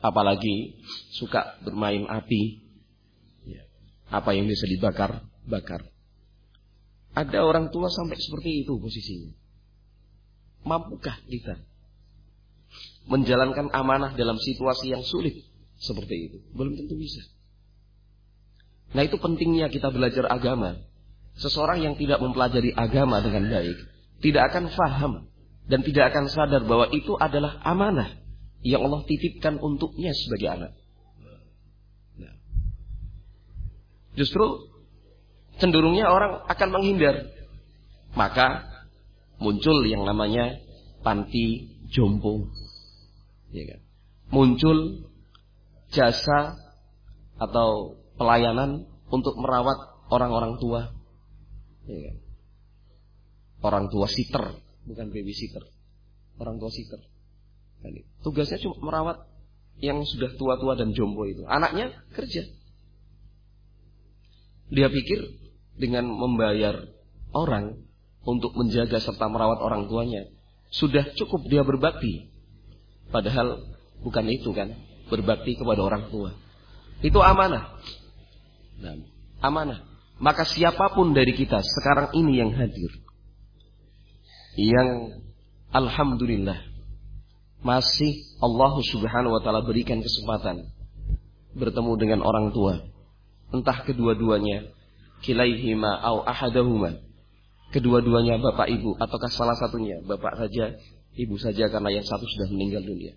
Apalagi 0.03 0.83
suka 1.15 1.59
bermain 1.63 2.03
api. 2.11 2.59
Ya. 3.47 3.63
Apa 4.11 4.35
yang 4.35 4.51
bisa 4.51 4.67
dibakar, 4.67 5.23
bakar. 5.47 5.87
Ada 7.15 7.39
orang 7.41 7.71
tua 7.71 7.87
sampai 7.87 8.19
seperti 8.19 8.67
itu 8.67 8.75
posisinya. 8.75 9.31
Mampukah 10.67 11.15
kita 11.31 11.55
menjalankan 13.09 13.71
amanah 13.73 14.13
dalam 14.13 14.37
situasi 14.37 14.91
yang 14.91 15.07
sulit 15.07 15.39
seperti 15.79 16.15
itu? 16.29 16.37
Belum 16.51 16.75
tentu 16.75 16.99
bisa. 16.99 17.23
Nah 18.91 19.07
itu 19.07 19.15
pentingnya 19.15 19.71
kita 19.71 19.87
belajar 19.87 20.27
agama. 20.27 20.83
Seseorang 21.39 21.79
yang 21.79 21.95
tidak 21.95 22.19
mempelajari 22.19 22.75
agama 22.75 23.23
dengan 23.23 23.47
baik 23.47 23.79
tidak 24.19 24.51
akan 24.51 24.65
faham 24.75 25.13
dan 25.69 25.85
tidak 25.85 26.11
akan 26.11 26.25
sadar 26.27 26.65
bahwa 26.65 26.89
itu 26.89 27.13
adalah 27.13 27.61
amanah 27.61 28.17
yang 28.65 28.81
Allah 28.89 29.05
titipkan 29.05 29.61
untuknya 29.61 30.11
sebagai 30.17 30.49
anak. 30.49 30.71
Nah. 32.17 32.35
Justru 34.17 34.65
cenderungnya 35.61 36.09
orang 36.09 36.43
akan 36.49 36.69
menghindar. 36.73 37.29
Maka 38.17 38.65
muncul 39.37 39.85
yang 39.85 40.03
namanya 40.03 40.57
panti 41.05 41.77
jompo. 41.93 42.49
Ya 43.53 43.69
kan? 43.69 43.81
Muncul 44.33 45.05
jasa 45.93 46.57
atau 47.37 48.01
pelayanan 48.17 48.89
untuk 49.13 49.37
merawat 49.37 49.77
orang-orang 50.09 50.57
tua. 50.57 50.81
Ya 51.85 51.99
kan? 52.09 52.17
Orang 53.61 53.85
tua 53.93 54.09
sitter 54.09 54.68
bukan 54.85 55.11
babysitter. 55.11 55.63
Orang 56.39 56.59
tua 56.59 56.71
sitter. 56.71 56.99
Tugasnya 58.23 58.59
cuma 58.59 58.75
merawat 58.79 59.17
yang 59.79 60.03
sudah 60.03 60.35
tua-tua 60.35 60.75
dan 60.75 60.91
jombo 60.91 61.23
itu. 61.23 61.47
Anaknya 61.47 61.95
kerja. 62.11 62.43
Dia 64.69 64.87
pikir 64.91 65.19
dengan 65.79 66.07
membayar 66.11 66.83
orang 67.31 67.87
untuk 68.27 68.53
menjaga 68.59 68.99
serta 68.99 69.31
merawat 69.31 69.63
orang 69.63 69.87
tuanya 69.87 70.27
sudah 70.69 71.15
cukup 71.17 71.49
dia 71.49 71.65
berbakti. 71.65 72.29
Padahal 73.09 73.65
bukan 74.05 74.25
itu 74.29 74.53
kan, 74.53 74.69
berbakti 75.09 75.57
kepada 75.57 75.81
orang 75.81 76.13
tua. 76.13 76.37
Itu 77.01 77.23
amanah. 77.25 77.81
Nah, 78.77 78.93
amanah. 79.41 79.81
Maka 80.19 80.45
siapa 80.45 80.93
pun 80.93 81.15
dari 81.15 81.33
kita 81.33 81.63
sekarang 81.63 82.13
ini 82.13 82.43
yang 82.43 82.51
hadir 82.53 82.91
yang 84.57 85.19
alhamdulillah 85.69 86.57
masih 87.59 88.23
Allah 88.39 88.73
Subhanahu 88.87 89.35
wa 89.35 89.41
taala 89.43 89.61
berikan 89.67 89.99
kesempatan 89.99 90.71
bertemu 91.53 91.93
dengan 91.99 92.19
orang 92.23 92.55
tua. 92.55 92.79
Entah 93.49 93.83
kedua-duanya 93.83 94.69
kilaihima 95.25 95.99
au 95.99 96.23
ahadahuma. 96.23 97.01
Kedua-duanya 97.69 98.41
bapak 98.41 98.65
ibu 98.71 98.97
ataukah 98.97 99.29
salah 99.29 99.53
satunya 99.53 100.01
bapak 100.01 100.41
saja, 100.41 100.79
ibu 101.13 101.37
saja 101.37 101.69
karena 101.69 102.01
yang 102.01 102.05
satu 102.05 102.25
sudah 102.25 102.49
meninggal 102.49 102.81
dunia. 102.81 103.13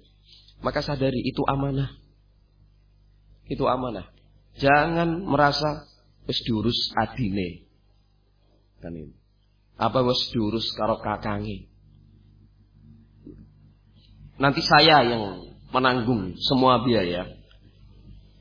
Maka 0.61 0.85
sadari 0.85 1.25
itu 1.25 1.41
amanah. 1.49 1.89
Itu 3.49 3.65
amanah. 3.65 4.13
Jangan 4.61 5.25
merasa 5.25 5.89
wis 6.29 6.45
diurus 6.45 6.93
adine. 7.01 7.65
Kan 8.85 8.93
ini. 8.93 9.22
Apa 9.83 9.99
wis 10.07 10.31
diurus 10.31 10.71
karo 10.79 11.03
kakangi. 11.03 11.67
Nanti 14.39 14.63
saya 14.63 15.03
yang 15.03 15.43
menanggung 15.75 16.39
semua 16.39 16.87
biaya. 16.87 17.27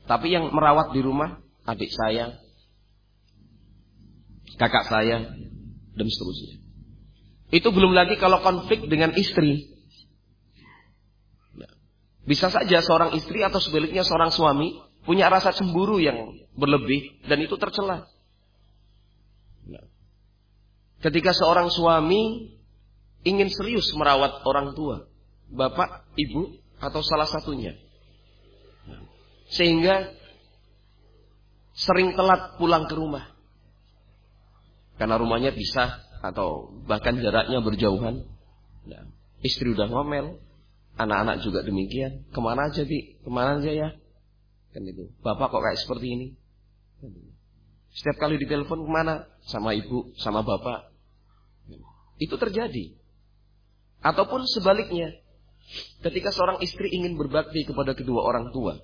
Tapi 0.06 0.30
yang 0.30 0.54
merawat 0.54 0.94
di 0.94 1.02
rumah 1.02 1.42
adik 1.66 1.90
saya, 1.90 2.38
kakak 4.54 4.86
saya, 4.86 5.34
dan 5.98 6.06
seterusnya. 6.06 6.62
Itu 7.50 7.74
belum 7.74 7.90
lagi 7.90 8.14
kalau 8.22 8.38
konflik 8.38 8.86
dengan 8.86 9.10
istri. 9.18 9.66
Bisa 12.22 12.54
saja 12.54 12.78
seorang 12.86 13.18
istri 13.18 13.42
atau 13.42 13.58
sebaliknya 13.58 14.06
seorang 14.06 14.30
suami 14.30 14.78
punya 15.02 15.26
rasa 15.26 15.50
cemburu 15.50 15.98
yang 15.98 16.38
berlebih 16.54 17.26
dan 17.26 17.42
itu 17.42 17.58
tercela. 17.58 18.06
Ketika 21.02 21.34
seorang 21.34 21.66
suami 21.68 22.54
ingin 23.26 23.50
serius 23.50 23.90
merawat 23.98 24.46
orang 24.46 24.70
tua, 24.78 25.10
bapak, 25.50 26.06
ibu, 26.14 26.62
atau 26.78 27.02
salah 27.02 27.26
satunya. 27.26 27.74
Sehingga 29.50 30.14
sering 31.74 32.14
telat 32.14 32.54
pulang 32.56 32.86
ke 32.86 32.94
rumah. 32.94 33.34
Karena 34.96 35.18
rumahnya 35.18 35.50
bisa 35.50 36.06
atau 36.22 36.70
bahkan 36.86 37.18
jaraknya 37.18 37.58
berjauhan. 37.58 38.22
Nah, 38.86 39.02
istri 39.42 39.74
udah 39.74 39.90
ngomel, 39.90 40.38
anak-anak 40.94 41.42
juga 41.42 41.66
demikian. 41.66 42.30
Ke 42.30 42.38
mana 42.38 42.70
aja, 42.70 42.86
Bi? 42.86 43.18
Ke 43.18 43.30
mana 43.30 43.58
aja 43.58 43.70
ya? 43.74 43.88
Kan 44.70 44.86
itu. 44.86 45.10
Bapak 45.20 45.50
kok 45.50 45.62
kayak 45.66 45.82
seperti 45.82 46.06
ini? 46.14 46.26
Setiap 47.92 48.22
kali 48.22 48.38
ditelepon 48.38 48.86
ke 48.86 48.90
mana? 48.90 49.26
Sama 49.50 49.74
ibu, 49.74 50.14
sama 50.16 50.46
bapak. 50.46 50.91
Itu 52.22 52.38
terjadi. 52.38 52.94
Ataupun 54.02 54.46
sebaliknya, 54.46 55.10
ketika 56.06 56.30
seorang 56.30 56.62
istri 56.62 56.90
ingin 56.90 57.18
berbakti 57.18 57.66
kepada 57.66 57.98
kedua 57.98 58.22
orang 58.22 58.54
tua, 58.54 58.78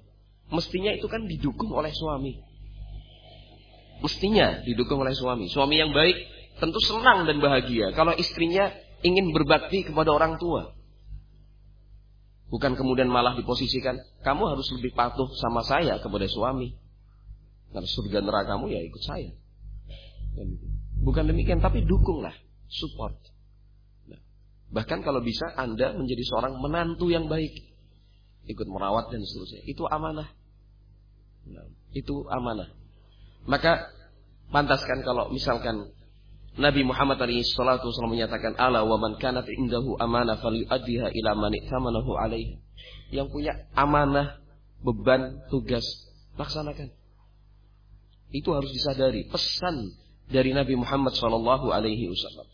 mestinya 0.51 0.91
itu 0.91 1.07
kan 1.07 1.27
didukung 1.27 1.71
oleh 1.71 1.95
suami. 1.95 2.39
Mestinya 4.03 4.63
didukung 4.63 5.03
oleh 5.03 5.15
suami. 5.15 5.51
Suami 5.51 5.79
yang 5.79 5.91
baik 5.91 6.19
tentu 6.59 6.79
senang 6.83 7.27
dan 7.27 7.39
bahagia 7.39 7.95
kalau 7.95 8.15
istrinya 8.15 8.71
ingin 9.07 9.31
berbakti 9.31 9.87
kepada 9.87 10.11
orang 10.15 10.39
tua. 10.39 10.75
Bukan 12.49 12.81
kemudian 12.81 13.13
malah 13.13 13.37
diposisikan, 13.37 14.01
kamu 14.25 14.57
harus 14.57 14.73
lebih 14.73 14.97
patuh 14.97 15.29
sama 15.37 15.61
saya 15.67 16.01
kepada 16.01 16.25
suami. 16.25 16.73
Karena 17.69 17.85
surga 17.85 18.19
nerakamu 18.25 18.73
ya 18.73 18.81
ikut 18.81 19.03
saya. 19.05 19.31
Bukan 21.05 21.29
demikian, 21.29 21.61
tapi 21.61 21.85
dukunglah 21.85 22.33
support. 22.69 23.17
Nah, 24.07 24.21
bahkan 24.71 25.01
kalau 25.01 25.25
bisa 25.25 25.49
Anda 25.57 25.97
menjadi 25.97 26.23
seorang 26.29 26.61
menantu 26.61 27.09
yang 27.09 27.27
baik, 27.27 27.53
ikut 28.49 28.67
merawat 28.69 29.13
dan 29.13 29.21
seterusnya. 29.25 29.65
Itu 29.69 29.85
amanah. 29.89 30.29
Nah, 31.49 31.67
itu 31.93 32.25
amanah. 32.29 32.69
Maka 33.49 33.89
pantaskan 34.53 35.05
kalau 35.05 35.33
misalkan 35.33 35.93
Nabi 36.59 36.83
Muhammad 36.83 37.23
sallallahu 37.23 37.87
wasallam 37.87 38.19
menyatakan 38.19 38.59
ala 38.59 38.83
wa 38.83 38.99
man 38.99 39.15
kanat 39.21 39.47
indahu 39.47 39.95
amanah 40.01 40.43
falyu'addiha 40.43 41.15
ila 41.15 41.31
man 41.39 41.55
tamanahu 41.71 42.19
alaihi. 42.19 42.59
Yang 43.09 43.33
punya 43.33 43.53
amanah, 43.73 44.43
beban, 44.85 45.41
tugas, 45.49 45.87
laksanakan. 46.37 46.93
Itu 48.29 48.53
harus 48.53 48.69
disadari 48.69 49.25
pesan 49.33 49.97
dari 50.29 50.53
Nabi 50.53 50.77
Muhammad 50.77 51.17
Shallallahu 51.17 51.73
Alaihi 51.73 52.13
Wasallam. 52.13 52.49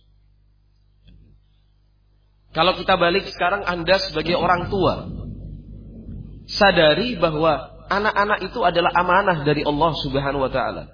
Kalau 2.55 2.79
kita 2.79 2.95
balik 2.95 3.27
sekarang 3.35 3.67
Anda 3.67 3.99
sebagai 3.99 4.39
orang 4.39 4.71
tua, 4.71 5.11
sadari 6.47 7.19
bahwa 7.19 7.83
anak-anak 7.91 8.47
itu 8.47 8.63
adalah 8.63 8.95
amanah 8.95 9.43
dari 9.43 9.67
Allah 9.67 9.93
Subhanahu 10.07 10.47
wa 10.47 10.53
taala. 10.55 10.87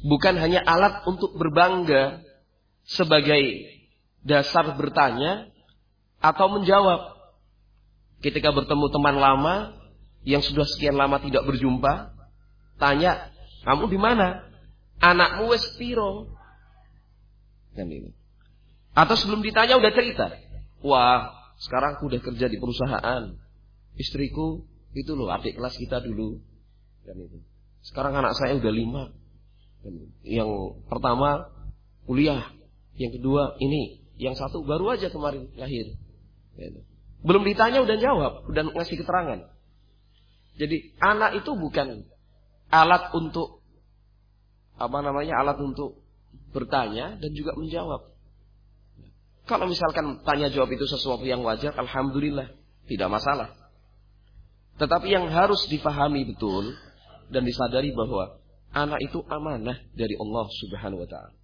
Bukan 0.00 0.34
hanya 0.40 0.64
alat 0.64 1.04
untuk 1.04 1.36
berbangga 1.36 2.24
sebagai 2.88 3.68
dasar 4.24 4.72
bertanya 4.80 5.52
atau 6.24 6.48
menjawab. 6.48 7.14
Ketika 8.24 8.48
bertemu 8.48 8.88
teman 8.88 9.20
lama 9.20 9.76
yang 10.24 10.40
sudah 10.40 10.64
sekian 10.64 10.96
lama 10.96 11.20
tidak 11.20 11.44
berjumpa, 11.44 12.16
tanya, 12.80 13.28
"Kamu 13.68 13.92
di 13.92 14.00
mana?" 14.00 14.40
Anakmu 14.96 15.52
wes 15.52 15.76
piro? 15.76 16.32
Kan 17.76 17.92
ini. 17.92 18.16
Atau 18.96 19.12
sebelum 19.20 19.44
ditanya 19.44 19.76
udah 19.76 19.92
cerita. 19.92 20.45
Wah, 20.86 21.34
sekarang 21.58 21.98
aku 21.98 22.06
udah 22.06 22.22
kerja 22.22 22.46
di 22.46 22.62
perusahaan. 22.62 23.34
Istriku 23.98 24.62
itu 24.94 25.12
loh 25.18 25.34
adik 25.34 25.58
kelas 25.58 25.74
kita 25.74 25.98
dulu. 25.98 26.38
Kan 27.02 27.18
itu. 27.18 27.42
Sekarang 27.82 28.14
anak 28.14 28.38
saya 28.38 28.54
udah 28.54 28.70
lima. 28.70 29.10
Yang 30.22 30.50
pertama 30.86 31.50
kuliah, 32.06 32.54
yang 32.94 33.10
kedua 33.14 33.58
ini, 33.58 34.02
yang 34.18 34.38
satu 34.38 34.62
baru 34.62 34.94
aja 34.94 35.10
kemarin 35.10 35.50
lahir. 35.58 35.98
Kan 36.54 36.86
Belum 37.26 37.42
ditanya 37.42 37.82
udah 37.82 37.96
jawab, 37.98 38.32
udah 38.46 38.62
ngasih 38.70 39.02
keterangan. 39.02 39.50
Jadi 40.56 40.96
anak 41.02 41.42
itu 41.42 41.50
bukan 41.52 42.06
alat 42.72 43.12
untuk 43.12 43.60
apa 44.76 44.98
namanya 45.04 45.40
alat 45.40 45.58
untuk 45.60 46.00
bertanya 46.56 47.20
dan 47.20 47.30
juga 47.36 47.52
menjawab. 47.58 48.15
Kalau 49.46 49.70
misalkan 49.70 50.26
tanya 50.26 50.50
jawab 50.50 50.74
itu 50.74 50.90
sesuatu 50.90 51.22
yang 51.22 51.46
wajar, 51.46 51.70
alhamdulillah, 51.78 52.50
tidak 52.90 53.08
masalah. 53.10 53.54
Tetapi 54.76 55.06
yang 55.06 55.30
harus 55.30 55.64
difahami 55.70 56.26
betul 56.26 56.74
dan 57.30 57.46
disadari 57.46 57.94
bahwa 57.94 58.42
anak 58.74 59.00
itu 59.06 59.22
amanah 59.30 59.78
dari 59.94 60.18
Allah 60.18 60.46
Subhanahu 60.50 61.06
wa 61.06 61.08
taala. 61.08 61.34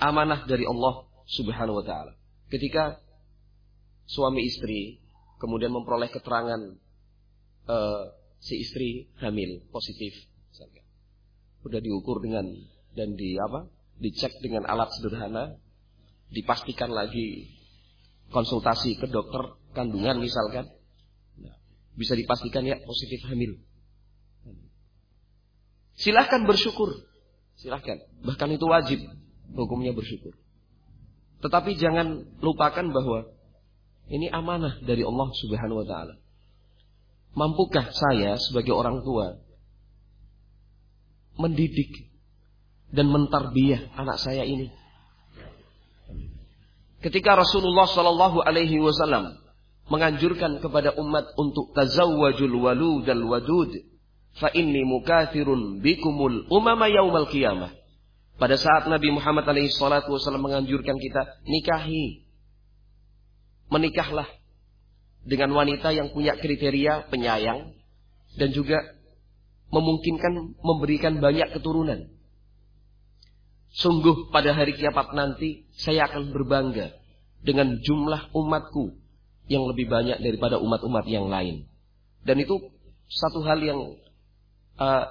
Amanah 0.00 0.46
dari 0.46 0.64
Allah 0.64 1.04
Subhanahu 1.26 1.82
wa 1.82 1.84
taala. 1.84 2.14
Ketika 2.48 3.02
suami 4.06 4.46
istri 4.46 5.02
kemudian 5.38 5.70
memperoleh 5.70 6.10
keterangan 6.10 6.60
uh, 7.70 8.04
si 8.42 8.58
istri 8.60 9.06
hamil 9.22 9.62
positif 9.70 10.12
misalkan 10.50 10.84
udah 11.62 11.80
diukur 11.80 12.18
dengan 12.18 12.48
dan 12.98 13.14
di 13.14 13.38
apa 13.38 13.70
dicek 14.02 14.34
dengan 14.42 14.66
alat 14.66 14.90
sederhana 14.98 15.56
dipastikan 16.30 16.90
lagi 16.90 17.50
konsultasi 18.30 18.98
ke 18.98 19.10
dokter 19.10 19.58
kandungan 19.74 20.22
misalkan. 20.22 20.70
Nah, 21.38 21.54
bisa 21.98 22.14
dipastikan 22.14 22.62
ya 22.62 22.78
positif 22.82 23.22
hamil. 23.26 23.58
Silahkan 25.98 26.46
bersyukur. 26.48 26.96
Silahkan. 27.60 28.00
Bahkan 28.24 28.48
itu 28.56 28.64
wajib 28.64 29.00
hukumnya 29.52 29.92
bersyukur. 29.92 30.32
Tetapi 31.44 31.76
jangan 31.76 32.24
lupakan 32.40 32.86
bahwa 32.88 33.28
ini 34.08 34.32
amanah 34.32 34.80
dari 34.80 35.04
Allah 35.04 35.28
Subhanahu 35.36 35.84
wa 35.84 35.86
taala. 35.86 36.14
Mampukah 37.30 37.94
saya 37.94 38.40
sebagai 38.42 38.74
orang 38.74 39.06
tua 39.06 39.38
mendidik 41.38 42.10
dan 42.90 43.06
mentarbiyah 43.06 43.94
anak 43.94 44.18
saya 44.18 44.42
ini. 44.44 44.68
Ketika 47.00 47.32
Rasulullah 47.32 47.88
Shallallahu 47.88 48.44
Alaihi 48.44 48.76
Wasallam 48.76 49.40
menganjurkan 49.88 50.60
kepada 50.60 50.94
umat 51.00 51.32
untuk 51.34 51.72
tazawwajul 51.72 52.54
walud 52.60 53.08
dan 53.08 53.24
wadud, 53.24 53.72
fa 54.38 54.52
inni 54.54 54.86
mukathirun 54.86 55.82
bikumul 55.82 56.46
umama 56.52 56.86
yaumal 56.86 57.26
qiyamah. 57.26 57.74
Pada 58.40 58.56
saat 58.56 58.88
Nabi 58.88 59.12
Muhammad 59.12 59.44
alaihi 59.44 59.68
wasallam 59.68 60.48
menganjurkan 60.48 60.96
kita 60.96 61.44
nikahi. 61.44 62.24
Menikahlah 63.68 64.24
dengan 65.28 65.52
wanita 65.52 65.92
yang 65.92 66.08
punya 66.10 66.34
kriteria 66.40 67.12
penyayang 67.12 67.76
dan 68.40 68.48
juga 68.56 68.80
memungkinkan 69.70 70.56
memberikan 70.64 71.20
banyak 71.20 71.52
keturunan. 71.52 72.08
Sungguh 73.70 74.34
pada 74.34 74.50
hari 74.50 74.74
kiamat 74.74 75.14
nanti 75.14 75.66
saya 75.78 76.10
akan 76.10 76.34
berbangga 76.34 76.90
dengan 77.40 77.78
jumlah 77.78 78.34
umatku 78.34 78.98
yang 79.46 79.66
lebih 79.70 79.86
banyak 79.86 80.18
daripada 80.18 80.58
umat-umat 80.58 81.06
yang 81.06 81.30
lain. 81.30 81.70
Dan 82.26 82.42
itu 82.42 82.58
satu 83.06 83.42
hal 83.46 83.58
yang 83.62 83.78
uh, 84.78 85.06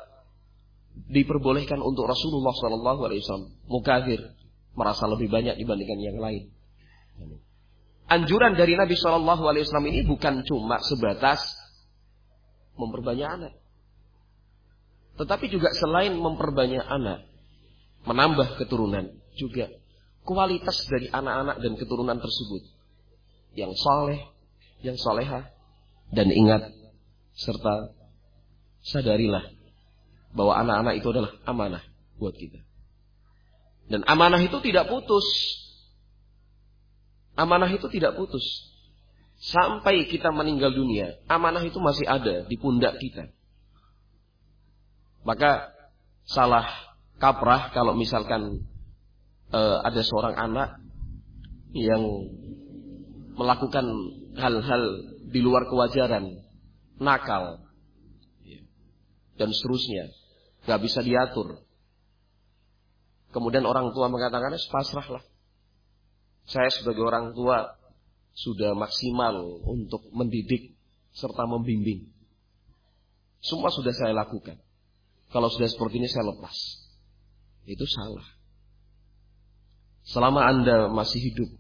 diperbolehkan 1.07 1.79
untuk 1.79 2.07
Rasulullah 2.07 2.55
Sallallahu 2.55 3.01
Alaihi 3.07 3.21
Wasallam 3.23 3.47
mukafir 3.67 4.19
merasa 4.75 5.07
lebih 5.07 5.31
banyak 5.31 5.55
dibandingkan 5.55 5.99
yang 5.99 6.17
lain. 6.19 6.51
Anjuran 8.09 8.57
dari 8.57 8.73
Nabi 8.73 8.97
Shallallahu 8.97 9.43
Alaihi 9.45 9.69
Wasallam 9.69 9.89
ini 9.93 10.01
bukan 10.07 10.41
cuma 10.41 10.81
sebatas 10.81 11.45
memperbanyak 12.73 13.27
anak, 13.27 13.53
tetapi 15.19 15.45
juga 15.51 15.69
selain 15.77 16.15
memperbanyak 16.17 16.81
anak, 16.81 17.28
menambah 18.07 18.59
keturunan, 18.59 19.15
juga 19.35 19.71
kualitas 20.23 20.85
dari 20.85 21.09
anak-anak 21.09 21.57
dan 21.63 21.73
keturunan 21.79 22.17
tersebut 22.21 22.63
yang 23.57 23.73
soleh, 23.73 24.21
yang 24.85 24.95
soleha, 24.99 25.49
dan 26.13 26.29
ingat 26.29 26.69
serta 27.33 27.93
sadarilah 28.85 29.45
bahwa 30.33 30.53
anak-anak 30.61 30.93
itu 31.01 31.07
adalah 31.09 31.31
amanah 31.45 31.83
buat 32.21 32.35
kita. 32.37 32.61
Dan 33.89 34.05
amanah 34.05 34.37
itu 34.37 34.61
tidak 34.61 34.85
putus. 34.85 35.25
Amanah 37.33 37.71
itu 37.73 37.89
tidak 37.89 38.13
putus. 38.13 38.45
Sampai 39.39 40.05
kita 40.05 40.29
meninggal 40.29 40.75
dunia, 40.75 41.17
amanah 41.25 41.63
itu 41.63 41.79
masih 41.79 42.05
ada 42.05 42.45
di 42.45 42.55
pundak 42.59 42.99
kita. 43.01 43.31
Maka 45.23 45.73
salah 46.27 46.88
kaprah 47.19 47.69
kalau 47.75 47.93
misalkan 47.93 48.63
uh, 49.51 49.77
ada 49.83 50.01
seorang 50.01 50.35
anak 50.39 50.79
yang 51.75 52.01
melakukan 53.35 53.85
hal-hal 54.39 54.83
di 55.29 55.39
luar 55.43 55.69
kewajaran, 55.69 56.41
nakal, 56.97 57.61
dan 59.37 59.49
seterusnya, 59.53 60.09
nggak 60.65 60.81
bisa 60.83 60.99
diatur. 61.05 61.61
Kemudian 63.29 63.63
orang 63.63 63.93
tua 63.93 64.09
mengatakan, 64.09 64.57
pasrahlah. 64.73 65.21
Saya 66.49 66.73
sebagai 66.73 67.05
orang 67.05 67.37
tua 67.37 67.77
sudah 68.33 68.73
maksimal 68.73 69.61
untuk 69.69 70.09
mendidik 70.17 70.73
serta 71.13 71.45
membimbing. 71.45 72.09
Semua 73.39 73.69
sudah 73.69 73.93
saya 73.93 74.17
lakukan. 74.17 74.57
Kalau 75.29 75.47
sudah 75.53 75.69
seperti 75.69 76.01
ini 76.01 76.09
saya 76.09 76.25
lepas. 76.33 76.88
Itu 77.69 77.85
salah. 77.85 78.25
Selama 80.09 80.41
Anda 80.41 80.89
masih 80.89 81.21
hidup, 81.21 81.53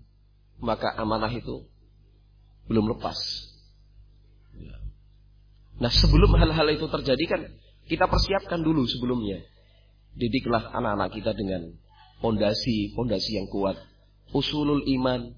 maka 0.57 0.89
amanah 0.97 1.29
itu 1.29 1.69
belum 2.65 2.97
lepas. 2.97 3.17
Ya. 4.57 4.73
Nah 5.77 5.93
sebelum 5.93 6.33
hal-hal 6.33 6.67
itu 6.73 6.89
terjadi 6.89 7.25
kan 7.29 7.41
kita 7.85 8.09
persiapkan 8.09 8.65
dulu 8.65 8.89
sebelumnya. 8.89 9.45
Didiklah 10.17 10.73
anak-anak 10.73 11.13
kita 11.13 11.37
dengan 11.37 11.77
pondasi-pondasi 12.25 13.31
yang 13.37 13.47
kuat. 13.53 13.77
Usulul 14.33 14.81
iman. 14.97 15.37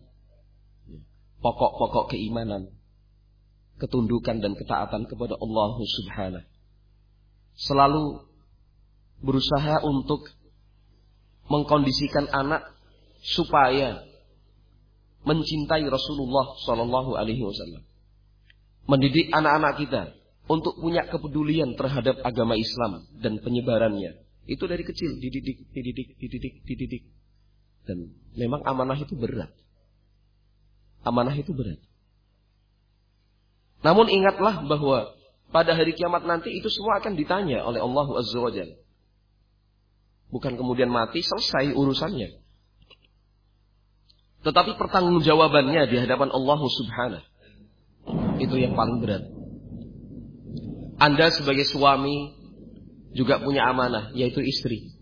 Pokok-pokok 1.44 2.16
keimanan. 2.16 2.72
Ketundukan 3.76 4.40
dan 4.40 4.56
ketaatan 4.56 5.10
kepada 5.10 5.36
Allah 5.36 5.74
subhanahu 5.84 6.48
selalu 7.58 8.26
berusaha 9.22 9.84
untuk 9.86 10.26
mengkondisikan 11.50 12.30
anak 12.30 12.68
supaya 13.22 14.02
mencintai 15.22 15.86
Rasulullah 15.86 16.58
Shallallahu 16.66 17.14
Alaihi 17.14 17.46
Wasallam, 17.46 17.86
mendidik 18.90 19.30
anak-anak 19.30 19.74
kita 19.78 20.02
untuk 20.50 20.76
punya 20.82 21.06
kepedulian 21.08 21.78
terhadap 21.78 22.20
agama 22.26 22.58
Islam 22.58 23.06
dan 23.22 23.38
penyebarannya. 23.40 24.18
Itu 24.50 24.66
dari 24.66 24.82
kecil 24.82 25.22
dididik, 25.22 25.70
dididik, 25.70 26.18
dididik, 26.18 26.54
dididik. 26.66 27.04
Dan 27.86 28.18
memang 28.34 28.66
amanah 28.66 28.98
itu 28.98 29.14
berat. 29.14 29.54
Amanah 31.06 31.34
itu 31.38 31.54
berat. 31.54 31.78
Namun 33.82 34.10
ingatlah 34.10 34.62
bahwa 34.66 35.14
pada 35.50 35.74
hari 35.74 35.94
kiamat 35.98 36.26
nanti 36.26 36.54
itu 36.54 36.70
semua 36.70 37.02
akan 37.02 37.18
ditanya 37.18 37.66
oleh 37.66 37.82
Allah 37.82 38.08
Azza 38.18 38.38
wa. 38.38 38.50
Bukan 40.32 40.56
kemudian 40.56 40.88
mati, 40.88 41.20
selesai 41.20 41.76
urusannya. 41.76 42.40
Tetapi 44.42 44.80
pertanggungjawabannya 44.80 45.92
di 45.92 45.98
hadapan 46.02 46.34
Allah 46.34 46.60
Subhanahu 46.60 47.26
itu 48.42 48.56
yang 48.58 48.74
paling 48.74 48.98
berat. 49.06 49.24
Anda 50.98 51.30
sebagai 51.30 51.66
suami 51.70 52.34
juga 53.14 53.42
punya 53.42 53.70
amanah, 53.70 54.14
yaitu 54.18 54.42
istri. 54.42 54.98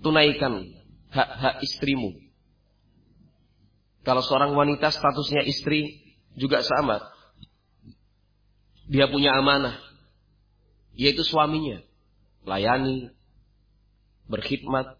Tunaikan 0.00 0.64
hak-hak 1.12 1.60
istrimu. 1.60 2.16
Kalau 4.02 4.24
seorang 4.24 4.56
wanita 4.56 4.90
statusnya 4.90 5.46
istri 5.46 6.02
juga 6.34 6.64
sama. 6.64 7.04
Dia 8.88 9.06
punya 9.08 9.36
amanah, 9.38 9.78
yaitu 10.96 11.22
suaminya. 11.22 11.80
Layani, 12.42 13.14
berkhidmat, 14.32 14.96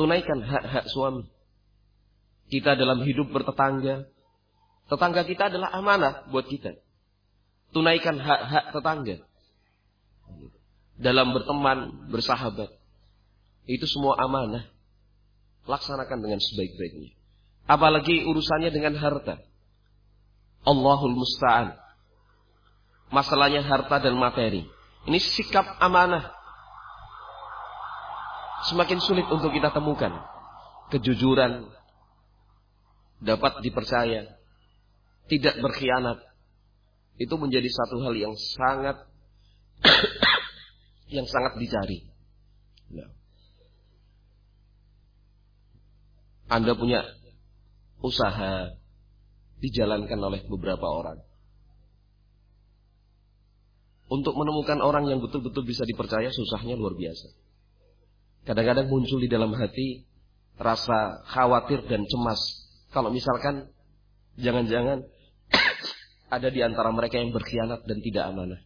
tunaikan 0.00 0.40
hak-hak 0.40 0.88
suami. 0.88 1.28
Kita 2.48 2.72
dalam 2.80 3.04
hidup 3.04 3.28
bertetangga. 3.28 4.08
Tetangga 4.88 5.22
kita 5.28 5.52
adalah 5.52 5.68
amanah 5.76 6.24
buat 6.32 6.48
kita. 6.48 6.80
Tunaikan 7.76 8.16
hak-hak 8.16 8.72
tetangga. 8.72 9.16
Dalam 10.96 11.36
berteman, 11.36 12.08
bersahabat. 12.08 12.72
Itu 13.68 13.84
semua 13.84 14.16
amanah. 14.16 14.64
Laksanakan 15.68 16.24
dengan 16.24 16.40
sebaik-baiknya. 16.40 17.12
Apalagi 17.68 18.24
urusannya 18.24 18.72
dengan 18.72 18.96
harta. 18.96 19.44
Allahul 20.64 21.20
Musta'an. 21.20 21.76
Masalahnya 23.12 23.60
harta 23.60 24.00
dan 24.00 24.16
materi. 24.16 24.64
Ini 25.04 25.20
sikap 25.20 25.76
amanah. 25.84 26.37
Semakin 28.66 28.98
sulit 28.98 29.26
untuk 29.30 29.54
kita 29.54 29.70
temukan. 29.70 30.10
Kejujuran, 30.90 31.70
dapat 33.22 33.62
dipercaya, 33.62 34.34
tidak 35.30 35.54
berkhianat, 35.62 36.18
itu 37.18 37.34
menjadi 37.38 37.68
satu 37.70 38.02
hal 38.02 38.14
yang 38.14 38.34
sangat 38.34 38.96
yang 41.14 41.26
sangat 41.26 41.58
dicari. 41.58 42.06
Nah. 42.94 43.10
Anda 46.48 46.72
punya 46.74 47.04
usaha 48.00 48.74
dijalankan 49.58 50.18
oleh 50.18 50.40
beberapa 50.46 50.86
orang. 50.86 51.18
Untuk 54.08 54.32
menemukan 54.40 54.80
orang 54.80 55.04
yang 55.04 55.20
betul-betul 55.20 55.68
bisa 55.68 55.84
dipercaya 55.84 56.32
susahnya 56.32 56.80
luar 56.80 56.96
biasa. 56.96 57.28
Kadang-kadang 58.48 58.88
muncul 58.88 59.20
di 59.20 59.28
dalam 59.28 59.52
hati 59.52 60.08
rasa 60.56 61.20
khawatir 61.28 61.84
dan 61.84 62.08
cemas 62.08 62.40
kalau 62.88 63.12
misalkan 63.12 63.68
jangan-jangan 64.40 65.04
ada 66.36 66.48
di 66.48 66.64
antara 66.64 66.88
mereka 66.88 67.20
yang 67.20 67.36
berkhianat 67.36 67.84
dan 67.84 67.98
tidak 68.00 68.24
amanah. 68.32 68.60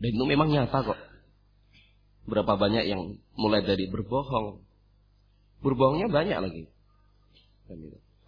Dan 0.00 0.16
itu 0.16 0.24
memang 0.24 0.48
nyata 0.48 0.80
kok. 0.80 0.96
Berapa 2.24 2.56
banyak 2.56 2.88
yang 2.88 3.20
mulai 3.36 3.60
dari 3.60 3.84
berbohong. 3.92 4.64
Berbohongnya 5.60 6.08
banyak 6.08 6.38
lagi. 6.40 6.62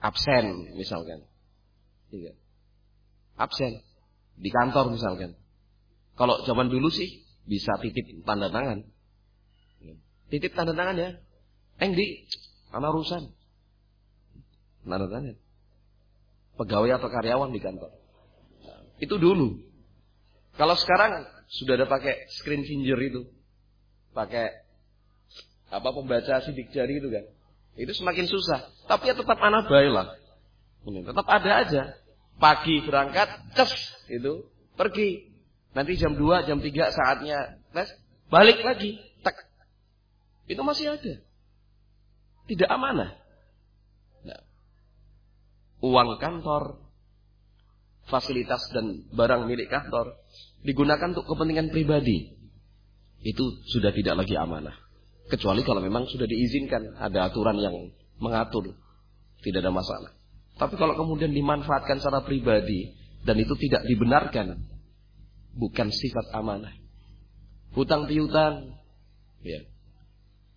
Absen 0.04 0.76
misalkan. 0.76 1.24
Iya. 2.12 2.36
Absen. 3.40 3.80
Di 4.36 4.52
kantor 4.52 4.92
misalkan. 4.92 5.32
Kalau 6.12 6.44
zaman 6.44 6.68
dulu 6.68 6.92
sih 6.92 7.24
bisa 7.48 7.72
titip 7.80 8.04
tanda 8.28 8.52
tangan. 8.52 8.84
Titip 10.32 10.56
tanda 10.56 10.72
tangan 10.72 10.96
ya. 10.96 11.20
Eng 11.76 11.92
di, 11.92 12.24
anak 12.72 12.96
urusan. 12.96 13.28
Mana 14.88 15.04
tanya? 15.12 15.36
Pegawai 16.56 16.96
atau 16.96 17.12
karyawan 17.12 17.52
di 17.52 17.60
kantor. 17.60 17.92
Itu 18.96 19.20
dulu. 19.20 19.60
Kalau 20.56 20.72
sekarang 20.80 21.28
sudah 21.52 21.76
ada 21.76 21.84
pakai 21.84 22.32
screen 22.40 22.64
finger 22.64 22.96
itu. 22.96 23.28
Pakai 24.16 24.56
apa 25.68 25.88
pembaca 25.92 26.40
sidik 26.40 26.72
jari 26.72 26.96
itu 26.96 27.12
kan. 27.12 27.28
Itu 27.76 27.92
semakin 27.92 28.24
susah. 28.24 28.72
Tapi 28.88 29.12
ya 29.12 29.14
tetap 29.16 29.36
anak 29.36 29.68
baik 29.68 29.92
lah. 29.92 30.16
Tetap 30.88 31.28
ada 31.28 31.50
aja. 31.60 31.82
Pagi 32.40 32.80
berangkat, 32.88 33.28
ces, 33.52 33.72
itu 34.08 34.48
pergi. 34.80 35.28
Nanti 35.76 35.96
jam 36.00 36.16
2, 36.16 36.48
jam 36.48 36.58
3 36.60 36.72
saatnya 36.88 37.60
tes, 37.76 37.92
balik 38.32 38.64
lagi. 38.64 39.11
Itu 40.52 40.62
masih 40.62 41.00
ada. 41.00 41.14
Tidak 42.46 42.68
amanah 42.68 43.22
uang 45.82 46.22
kantor, 46.22 46.78
fasilitas 48.06 48.62
dan 48.70 49.10
barang 49.10 49.50
milik 49.50 49.68
kantor 49.68 50.14
digunakan 50.62 51.10
untuk 51.10 51.26
kepentingan 51.26 51.74
pribadi. 51.74 52.38
Itu 53.22 53.62
sudah 53.70 53.90
tidak 53.90 54.24
lagi 54.24 54.34
amanah. 54.38 54.74
Kecuali 55.30 55.62
kalau 55.62 55.82
memang 55.82 56.10
sudah 56.10 56.26
diizinkan, 56.26 56.98
ada 56.98 57.30
aturan 57.30 57.58
yang 57.58 57.74
mengatur, 58.18 58.74
tidak 59.42 59.62
ada 59.62 59.74
masalah. 59.74 60.10
Tapi 60.58 60.74
kalau 60.74 60.94
kemudian 60.98 61.30
dimanfaatkan 61.30 62.02
secara 62.02 62.26
pribadi 62.26 62.94
dan 63.22 63.38
itu 63.38 63.54
tidak 63.58 63.86
dibenarkan, 63.86 64.66
bukan 65.54 65.88
sifat 65.90 66.34
amanah. 66.34 66.74
Hutang 67.72 68.10
piutang, 68.10 68.74
ya. 69.46 69.62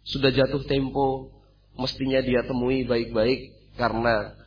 Sudah 0.05 0.29
jatuh 0.29 0.61
tempo, 0.69 1.33
mestinya 1.81 2.21
dia 2.21 2.45
temui 2.45 2.85
baik-baik 2.85 3.73
karena 3.73 4.37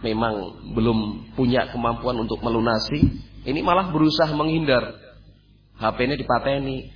memang 0.00 0.64
belum 0.72 1.30
punya 1.36 1.68
kemampuan 1.70 2.24
untuk 2.24 2.40
melunasi, 2.40 3.04
ini 3.44 3.60
malah 3.60 3.92
berusaha 3.92 4.32
menghindar. 4.32 4.96
HP-nya 5.76 6.16
dipateni. 6.16 6.88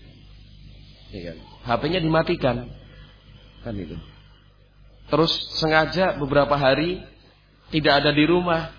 Ya 1.12 1.32
kan? 1.32 1.36
HP-nya 1.68 2.00
dimatikan. 2.00 2.56
Kan 3.60 3.74
itu. 3.76 3.96
Terus 5.08 5.32
sengaja 5.60 6.16
beberapa 6.16 6.56
hari 6.56 7.04
tidak 7.68 8.04
ada 8.04 8.10
di 8.16 8.24
rumah. 8.24 8.72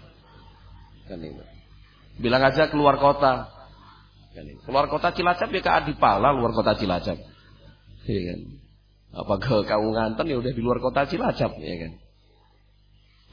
Kan 1.05 1.21
itu. 1.21 1.43
Bilang 2.17 2.41
aja 2.41 2.69
keluar 2.73 2.97
kota. 2.97 3.49
Kan. 4.33 4.45
Keluar 4.65 4.89
kota 4.89 5.13
Cilacap 5.13 5.49
ya 5.53 5.61
ke 5.61 5.71
Adipala 5.71 6.33
luar 6.33 6.53
kota 6.53 6.73
Cilacap. 6.73 7.17
Ya 8.07 8.21
kan. 8.33 8.39
Apa 9.09 9.41
ke 9.41 9.65
kamu 9.65 9.87
nganten 9.97 10.25
ya 10.29 10.37
udah 10.37 10.53
di 10.53 10.61
luar 10.61 10.77
kota 10.77 11.09
Cilacap 11.09 11.57
ya 11.57 11.75
kan. 11.81 11.91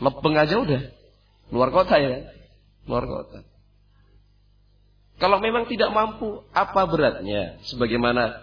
Lepeng 0.00 0.36
aja 0.36 0.56
udah. 0.60 0.82
Luar 1.52 1.70
kota 1.72 1.96
ya. 2.00 2.32
Luar 2.88 3.04
kota. 3.04 3.44
Kalau 5.16 5.40
memang 5.40 5.64
tidak 5.64 5.96
mampu, 5.96 6.44
apa 6.52 6.84
beratnya? 6.84 7.56
Sebagaimana 7.64 8.36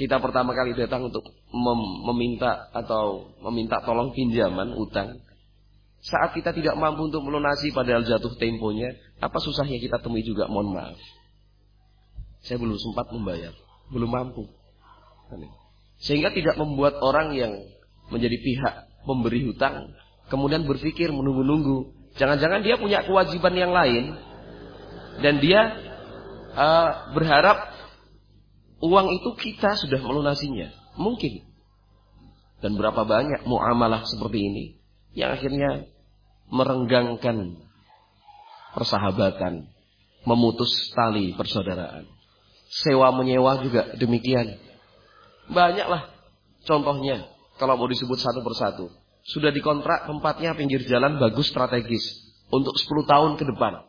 kita 0.00 0.16
pertama 0.24 0.56
kali 0.56 0.72
datang 0.72 1.12
untuk 1.12 1.20
mem 1.52 1.80
meminta 2.12 2.72
atau 2.72 3.28
meminta 3.44 3.84
tolong 3.84 4.16
pinjaman 4.16 4.72
utang. 4.72 5.20
Saat 6.00 6.36
kita 6.36 6.52
tidak 6.56 6.76
mampu 6.80 7.08
untuk 7.12 7.24
melunasi 7.24 7.72
padahal 7.72 8.04
jatuh 8.04 8.36
temponya, 8.36 8.92
apa 9.20 9.36
susahnya 9.40 9.76
kita 9.80 10.00
temui 10.00 10.24
juga 10.24 10.48
mohon 10.48 10.72
maaf. 10.72 10.96
Saya 12.44 12.60
belum 12.60 12.76
sempat 12.76 13.08
membayar, 13.12 13.52
belum 13.88 14.10
mampu. 14.12 14.44
Sehingga 16.02 16.34
tidak 16.34 16.58
membuat 16.58 16.98
orang 17.00 17.34
yang 17.34 17.52
menjadi 18.10 18.36
pihak 18.36 18.74
pemberi 19.04 19.46
hutang 19.48 19.94
kemudian 20.28 20.64
berpikir 20.64 21.12
menunggu-nunggu. 21.12 21.92
Jangan-jangan 22.14 22.62
dia 22.62 22.78
punya 22.78 23.02
kewajiban 23.02 23.54
yang 23.58 23.72
lain 23.74 24.14
dan 25.18 25.42
dia 25.42 25.60
uh, 26.54 27.10
berharap 27.14 27.74
uang 28.78 29.08
itu 29.18 29.30
kita 29.34 29.74
sudah 29.74 29.98
melunasinya. 29.98 30.70
Mungkin. 30.94 31.42
Dan 32.62 32.78
berapa 32.78 33.02
banyak 33.02 33.44
muamalah 33.44 34.06
seperti 34.06 34.38
ini 34.40 34.64
yang 35.12 35.34
akhirnya 35.36 35.90
merenggangkan 36.48 37.60
persahabatan, 38.72 39.68
memutus 40.24 40.70
tali 40.94 41.34
persaudaraan. 41.34 42.08
Sewa 42.70 43.12
menyewa 43.12 43.60
juga 43.60 43.94
demikian. 43.98 44.58
Banyaklah 45.50 46.08
contohnya 46.64 47.28
kalau 47.60 47.76
mau 47.76 47.88
disebut 47.88 48.16
satu 48.16 48.40
persatu 48.40 48.88
sudah 49.24 49.48
dikontrak 49.52 50.04
tempatnya 50.04 50.52
pinggir 50.52 50.84
jalan 50.84 51.16
bagus 51.16 51.48
strategis 51.48 52.04
untuk 52.52 52.76
10 52.76 53.08
tahun 53.08 53.32
ke 53.40 53.44
depan. 53.48 53.88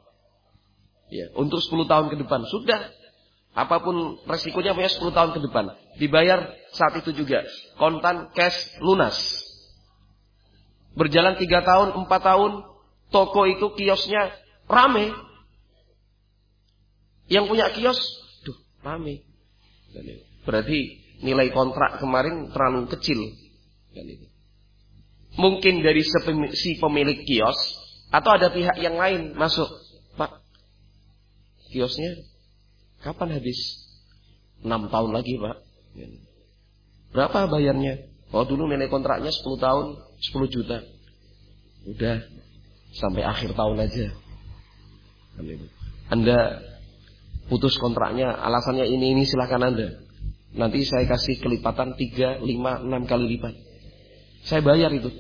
Ya, 1.12 1.30
untuk 1.36 1.60
10 1.60 1.86
tahun 1.86 2.08
ke 2.12 2.16
depan 2.24 2.48
sudah 2.48 2.80
apa 3.56 3.80
pun 3.80 4.20
resikonya 4.28 4.76
punya 4.76 4.92
10 4.92 5.12
tahun 5.12 5.32
ke 5.36 5.40
depan. 5.48 5.76
Dibayar 6.00 6.52
saat 6.76 7.00
itu 7.00 7.16
juga 7.16 7.44
kontan 7.80 8.32
cash 8.36 8.80
lunas. 8.84 9.16
Berjalan 10.96 11.36
3 11.36 11.44
tahun, 11.64 11.88
4 12.08 12.08
tahun, 12.08 12.52
toko 13.12 13.44
itu 13.48 13.68
kiosnya 13.76 14.32
rame. 14.72 15.12
Yang 17.28 17.46
punya 17.52 17.68
kios, 17.76 18.00
duh, 18.48 18.56
rame. 18.84 19.24
Berarti 20.48 21.05
nilai 21.22 21.52
kontrak 21.52 22.00
kemarin 22.02 22.50
terlalu 22.52 22.88
kecil. 22.92 23.20
Kan. 23.96 24.08
Mungkin 25.36 25.84
dari 25.84 26.02
si 26.56 26.80
pemilik 26.80 27.28
kios 27.28 27.60
atau 28.12 28.40
ada 28.40 28.48
pihak 28.52 28.80
yang 28.80 28.96
lain 28.96 29.36
masuk. 29.36 29.68
Pak, 30.16 30.40
kiosnya 31.72 32.24
kapan 33.04 33.36
habis? 33.36 33.60
6 34.64 34.72
tahun 34.90 35.12
lagi 35.12 35.38
pak. 35.38 35.58
Berapa 37.12 37.52
bayarnya? 37.52 38.10
Oh 38.34 38.48
dulu 38.48 38.66
nilai 38.66 38.90
kontraknya 38.90 39.30
10 39.30 39.60
tahun 39.60 39.86
10 40.20 40.56
juta. 40.56 40.78
Udah 41.86 42.26
sampai 42.96 43.22
akhir 43.28 43.54
tahun 43.54 43.78
aja. 43.84 44.08
Kan 45.36 45.46
Anda 46.10 46.64
putus 47.52 47.76
kontraknya 47.78 48.32
alasannya 48.32 48.88
ini 48.88 49.14
ini 49.14 49.24
silahkan 49.28 49.62
Anda. 49.62 50.05
Nanti 50.56 50.88
saya 50.88 51.04
kasih 51.04 51.44
kelipatan 51.44 52.00
3, 52.00 52.40
5, 52.42 52.48
6 52.48 53.12
kali 53.12 53.26
lipat. 53.36 53.54
Saya 54.48 54.64
bayar 54.64 54.94
itu. 54.96 55.12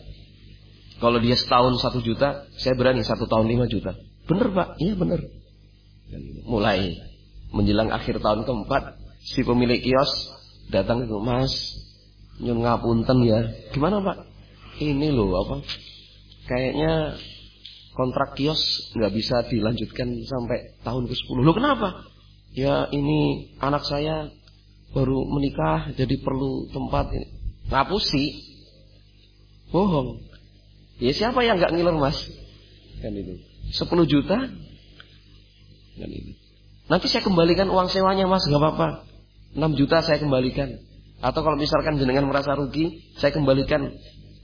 Kalau 0.95 1.19
dia 1.19 1.35
setahun 1.35 1.75
satu 1.83 1.99
juta, 1.99 2.47
saya 2.55 2.71
berani 2.79 3.03
satu 3.03 3.27
tahun 3.27 3.51
lima 3.51 3.67
juta. 3.67 3.99
Bener 4.25 4.47
pak? 4.55 4.79
Iya 4.79 4.95
bener. 4.95 5.27
Mulai 6.47 6.95
menjelang 7.51 7.91
akhir 7.91 8.23
tahun 8.23 8.47
keempat, 8.47 8.95
si 9.19 9.43
pemilik 9.43 9.83
kios 9.83 10.11
datang 10.71 11.03
ke 11.03 11.17
mas, 11.19 11.51
nyun 12.39 12.63
ngapunten 12.63 13.27
ya. 13.27 13.43
Gimana 13.75 13.99
pak? 13.99 14.17
Ini 14.79 15.11
loh 15.11 15.35
apa? 15.35 15.67
Kayaknya 16.47 17.19
kontrak 17.91 18.39
kios 18.39 18.91
nggak 18.95 19.11
bisa 19.11 19.43
dilanjutkan 19.51 20.15
sampai 20.23 20.79
tahun 20.79 21.11
ke 21.11 21.15
sepuluh. 21.17 21.43
Lo 21.43 21.51
kenapa? 21.51 22.07
Ya 22.55 22.87
ini 22.87 23.51
anak 23.59 23.83
saya 23.83 24.31
baru 24.95 25.27
menikah 25.27 25.91
jadi 25.91 26.15
perlu 26.23 26.71
tempat 26.71 27.11
ini. 27.11 27.27
Ngapusi. 27.67 28.25
Bohong. 29.75 30.23
Ya 31.03 31.11
siapa 31.11 31.43
yang 31.43 31.59
nggak 31.59 31.75
ngiler 31.75 31.99
mas? 31.99 32.15
Kan 33.03 33.11
itu. 33.11 33.35
10 33.75 34.07
juta? 34.07 34.47
Kan 35.99 36.09
itu. 36.09 36.31
Nanti 36.87 37.11
saya 37.11 37.25
kembalikan 37.27 37.67
uang 37.67 37.91
sewanya 37.91 38.23
mas, 38.29 38.47
nggak 38.47 38.61
apa-apa. 38.61 39.03
6 39.59 39.75
juta 39.75 39.99
saya 39.99 40.21
kembalikan. 40.21 40.79
Atau 41.19 41.43
kalau 41.43 41.59
misalkan 41.59 41.99
jenengan 41.99 42.23
merasa 42.23 42.55
rugi, 42.55 43.11
saya 43.19 43.35
kembalikan 43.35 43.91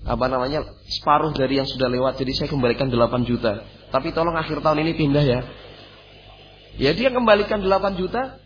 apa 0.02 0.26
namanya 0.26 0.66
separuh 0.90 1.32
dari 1.32 1.62
yang 1.62 1.70
sudah 1.70 1.88
lewat. 1.88 2.20
Jadi 2.20 2.32
saya 2.36 2.50
kembalikan 2.52 2.92
8 2.92 3.24
juta. 3.24 3.64
Tapi 3.94 4.12
tolong 4.12 4.36
akhir 4.36 4.60
tahun 4.60 4.84
ini 4.84 4.92
pindah 4.98 5.24
ya. 5.24 5.40
Ya 6.82 6.92
dia 6.92 7.14
kembalikan 7.14 7.64
8 7.64 7.96
juta. 7.96 8.42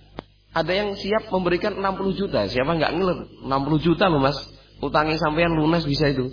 Ada 0.56 0.72
yang 0.72 0.96
siap 0.96 1.28
memberikan 1.36 1.76
60 1.76 2.16
juta. 2.16 2.48
Siapa 2.48 2.80
nggak 2.80 2.92
ngiler? 2.96 3.20
60 3.44 3.52
juta 3.84 4.08
loh 4.08 4.24
mas. 4.24 4.40
Utangnya 4.80 5.20
sampean 5.20 5.52
lunas 5.52 5.84
bisa 5.84 6.08
itu. 6.08 6.32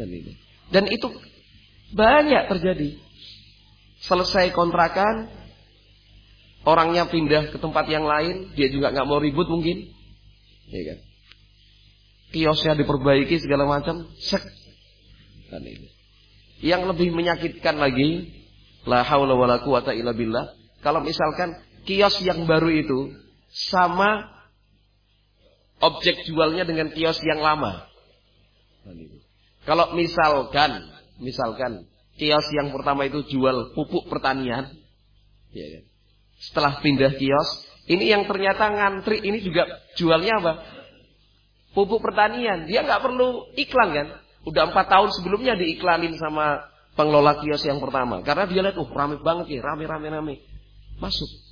Dan 0.00 0.08
itu. 0.08 0.32
Dan 0.72 0.84
itu 0.88 1.12
banyak 1.92 2.48
terjadi. 2.48 2.96
Selesai 4.04 4.56
kontrakan, 4.56 5.28
orangnya 6.64 7.08
pindah 7.08 7.52
ke 7.52 7.60
tempat 7.60 7.88
yang 7.92 8.08
lain, 8.08 8.52
dia 8.56 8.68
juga 8.72 8.92
nggak 8.92 9.06
mau 9.08 9.20
ribut 9.20 9.48
mungkin, 9.48 9.92
ya 10.68 10.82
kan? 10.92 10.98
Kiosnya 12.32 12.74
diperbaiki 12.76 13.36
segala 13.40 13.64
macam, 13.64 14.08
sek. 14.20 14.44
Dan 15.48 15.62
ini. 15.64 15.88
Yang 16.60 16.96
lebih 16.96 17.16
menyakitkan 17.16 17.76
lagi, 17.80 18.32
la 18.88 19.04
haula 19.04 19.36
wala 19.36 19.60
quwata 19.60 19.92
illa 19.92 20.12
billah. 20.12 20.52
Kalau 20.84 21.00
misalkan 21.00 21.56
kios 21.84 22.18
yang 22.24 22.48
baru 22.48 22.68
itu 22.72 23.12
sama 23.70 24.34
objek 25.80 26.24
jualnya 26.26 26.64
dengan 26.64 26.90
kios 26.90 27.20
yang 27.22 27.44
lama. 27.44 27.86
Kalau 29.64 29.96
misalkan, 29.96 30.92
misalkan 31.20 31.88
kios 32.20 32.46
yang 32.52 32.72
pertama 32.72 33.08
itu 33.08 33.24
jual 33.28 33.72
pupuk 33.72 34.08
pertanian, 34.08 34.68
ya 35.52 35.66
kan? 35.78 35.84
setelah 36.40 36.72
pindah 36.84 37.16
kios, 37.16 37.48
ini 37.88 38.12
yang 38.12 38.24
ternyata 38.28 38.68
ngantri 38.68 39.20
ini 39.24 39.40
juga 39.44 39.68
jualnya 39.96 40.40
apa? 40.40 40.52
Pupuk 41.76 42.00
pertanian. 42.00 42.64
Dia 42.70 42.86
nggak 42.86 43.02
perlu 43.02 43.50
iklan 43.58 43.90
kan? 43.92 44.08
Udah 44.44 44.68
empat 44.70 44.86
tahun 44.88 45.10
sebelumnya 45.16 45.56
diiklanin 45.56 46.14
sama 46.20 46.64
pengelola 46.94 47.40
kios 47.42 47.64
yang 47.66 47.82
pertama. 47.82 48.22
Karena 48.22 48.44
dia 48.46 48.60
lihat, 48.62 48.76
oh 48.78 48.88
rame 48.88 49.18
banget 49.20 49.58
ya, 49.58 49.60
rame 49.64 49.84
rame 49.84 50.06
rame. 50.08 50.34
Masuk. 51.02 51.43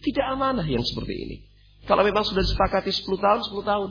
Tidak 0.00 0.26
amanah 0.32 0.64
yang 0.64 0.82
seperti 0.82 1.14
ini. 1.14 1.36
Kalau 1.84 2.04
memang 2.04 2.24
sudah 2.24 2.44
disepakati 2.44 2.92
10 2.92 3.20
tahun, 3.20 3.40
10 3.44 3.64
tahun. 3.64 3.90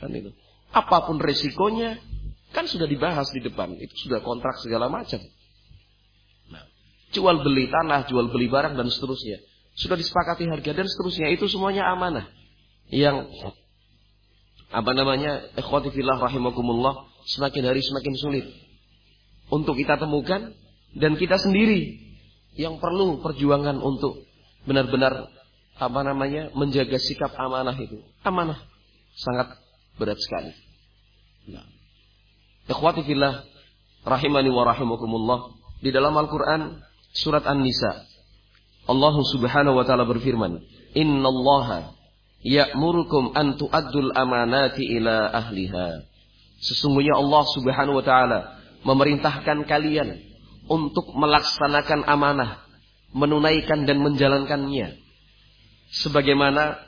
Kan 0.00 0.10
itu. 0.12 0.30
Apa 0.72 1.04
pun 1.04 1.20
resikonya, 1.20 2.00
Kan 2.52 2.68
sudah 2.68 2.84
dibahas 2.84 3.32
di 3.32 3.40
depan, 3.40 3.72
itu 3.80 3.96
sudah 4.06 4.20
kontrak 4.20 4.60
segala 4.60 4.92
macam. 4.92 5.18
Nah, 6.52 6.68
jual 7.16 7.40
beli 7.40 7.72
tanah, 7.72 8.04
jual 8.12 8.28
beli 8.28 8.52
barang 8.52 8.76
dan 8.76 8.92
seterusnya. 8.92 9.40
Sudah 9.72 9.96
disepakati 9.96 10.44
harga 10.44 10.76
dan 10.76 10.84
seterusnya, 10.84 11.32
itu 11.32 11.48
semuanya 11.48 11.88
amanah. 11.88 12.28
Yang 12.92 13.32
apa 14.68 14.90
namanya? 14.92 15.48
Ikhwati 15.56 15.96
rahimakumullah, 15.96 17.08
semakin 17.32 17.72
hari 17.72 17.80
semakin 17.80 18.14
sulit 18.20 18.46
untuk 19.48 19.72
kita 19.80 19.96
temukan 19.96 20.52
dan 20.92 21.16
kita 21.16 21.40
sendiri 21.40 22.04
yang 22.60 22.76
perlu 22.84 23.24
perjuangan 23.24 23.80
untuk 23.80 24.28
benar-benar 24.68 25.28
apa 25.78 26.00
namanya? 26.06 26.52
menjaga 26.54 26.98
sikap 27.00 27.34
amanah 27.34 27.74
itu. 27.74 27.98
Amanah 28.22 28.58
sangat 29.18 29.58
berat 29.98 30.18
sekali. 30.20 30.52
Nah. 31.50 31.66
Ikhwati 32.70 33.02
fillah 33.02 33.42
rahimani 34.06 34.50
wa 34.50 34.62
rahimakumullah 34.62 35.40
di 35.82 35.90
dalam 35.90 36.14
Al-Qur'an 36.14 36.78
surat 37.10 37.42
An-Nisa 37.42 38.06
Allah 38.86 39.14
Subhanahu 39.34 39.78
wa 39.78 39.84
taala 39.86 40.06
berfirman 40.06 40.62
Innallaha 40.94 41.94
ya'murukum 42.46 43.34
an 43.34 43.58
tu'addul 43.58 44.14
amanati 44.14 44.86
ila 44.98 45.30
ahliha 45.30 46.06
Sesungguhnya 46.62 47.18
Allah 47.18 47.42
Subhanahu 47.50 47.98
wa 47.98 48.04
taala 48.06 48.38
memerintahkan 48.86 49.66
kalian 49.66 50.22
untuk 50.70 51.10
melaksanakan 51.10 52.06
amanah, 52.06 52.61
menunaikan 53.12 53.84
dan 53.84 54.00
menjalankannya 54.00 54.96
sebagaimana 55.92 56.80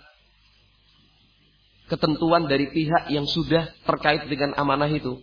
ketentuan 1.89 2.49
dari 2.49 2.73
pihak 2.73 3.13
yang 3.13 3.29
sudah 3.29 3.69
terkait 3.85 4.25
dengan 4.27 4.57
amanah 4.57 4.89
itu. 4.89 5.21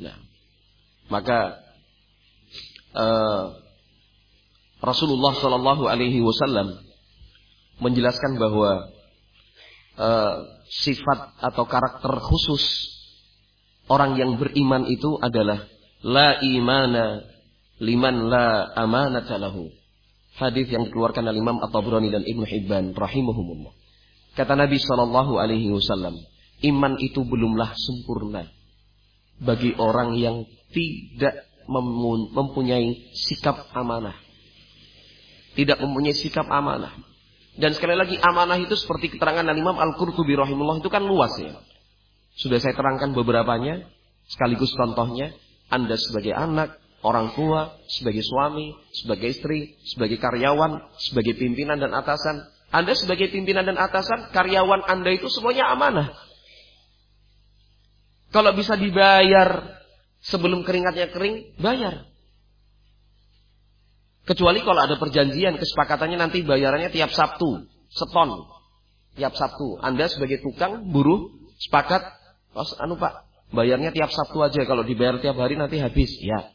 Nah, 0.00 0.16
maka 1.12 1.60
uh, 2.96 3.60
Rasulullah 4.80 5.36
Shallallahu 5.36 5.84
Alaihi 5.84 6.24
Wasallam 6.24 6.80
menjelaskan 7.84 8.40
bahwa 8.40 8.88
uh, 10.00 10.34
sifat 10.72 11.36
atau 11.40 11.64
karakter 11.68 12.12
khusus 12.24 12.64
orang 13.92 14.16
yang 14.16 14.40
beriman 14.40 14.88
itu 14.88 15.20
adalah 15.20 15.68
la 16.00 16.40
imana 16.40 17.24
liman 17.80 18.32
la 18.32 18.72
amanata 18.72 19.36
lahu. 19.36 19.68
Hadis 20.34 20.66
yang 20.66 20.90
dikeluarkan 20.90 21.30
oleh 21.30 21.38
Imam 21.38 21.62
At-Tabrani 21.62 22.10
dan 22.10 22.26
Ibnu 22.26 22.42
Hibban 22.42 22.90
rahimahumullah. 22.98 23.70
Kata 24.34 24.58
Nabi 24.58 24.82
Shallallahu 24.82 25.38
alaihi 25.38 25.70
wasallam, 25.70 26.18
iman 26.66 26.98
itu 26.98 27.22
belumlah 27.22 27.70
sempurna 27.78 28.50
bagi 29.38 29.78
orang 29.78 30.18
yang 30.18 30.42
tidak 30.74 31.46
mempunyai 32.34 33.14
sikap 33.14 33.70
amanah. 33.78 34.18
Tidak 35.54 35.78
mempunyai 35.78 36.18
sikap 36.18 36.50
amanah. 36.50 36.90
Dan 37.54 37.70
sekali 37.70 37.94
lagi 37.94 38.18
amanah 38.18 38.58
itu 38.58 38.74
seperti 38.74 39.14
keterangan 39.14 39.46
Imam 39.54 39.78
Al-Qurtubi 39.78 40.34
rahimullah 40.34 40.82
itu 40.82 40.90
kan 40.90 41.06
luas 41.06 41.30
ya. 41.38 41.54
Sudah 42.34 42.58
saya 42.58 42.74
terangkan 42.74 43.14
beberapanya 43.14 43.86
sekaligus 44.26 44.74
contohnya 44.74 45.30
Anda 45.70 45.94
sebagai 45.94 46.34
anak, 46.34 46.82
orang 47.04 47.36
tua, 47.36 47.76
sebagai 47.92 48.24
suami, 48.24 48.72
sebagai 48.96 49.36
istri, 49.36 49.76
sebagai 49.84 50.16
karyawan, 50.16 50.96
sebagai 50.96 51.36
pimpinan 51.36 51.76
dan 51.76 51.92
atasan. 51.92 52.48
Anda 52.72 52.96
sebagai 52.96 53.28
pimpinan 53.28 53.68
dan 53.68 53.76
atasan, 53.76 54.32
karyawan 54.32 54.88
Anda 54.88 55.12
itu 55.12 55.28
semuanya 55.28 55.68
amanah. 55.68 56.16
Kalau 58.32 58.50
bisa 58.56 58.74
dibayar 58.74 59.78
sebelum 60.24 60.64
keringatnya 60.64 61.12
kering, 61.12 61.60
bayar. 61.60 62.08
Kecuali 64.24 64.64
kalau 64.64 64.80
ada 64.80 64.96
perjanjian, 64.96 65.60
kesepakatannya 65.60 66.16
nanti 66.16 66.40
bayarannya 66.40 66.88
tiap 66.88 67.12
Sabtu, 67.12 67.68
seton. 67.92 68.48
Tiap 69.14 69.36
Sabtu. 69.36 69.78
Anda 69.84 70.08
sebagai 70.08 70.40
tukang, 70.40 70.90
buruh, 70.90 71.30
sepakat, 71.60 72.02
anu 72.80 72.96
Pak, 72.96 73.28
bayarnya 73.52 73.92
tiap 73.92 74.08
Sabtu 74.10 74.40
aja. 74.40 74.64
Kalau 74.64 74.82
dibayar 74.82 75.20
tiap 75.20 75.36
hari 75.36 75.60
nanti 75.60 75.78
habis. 75.78 76.10
Ya. 76.18 76.53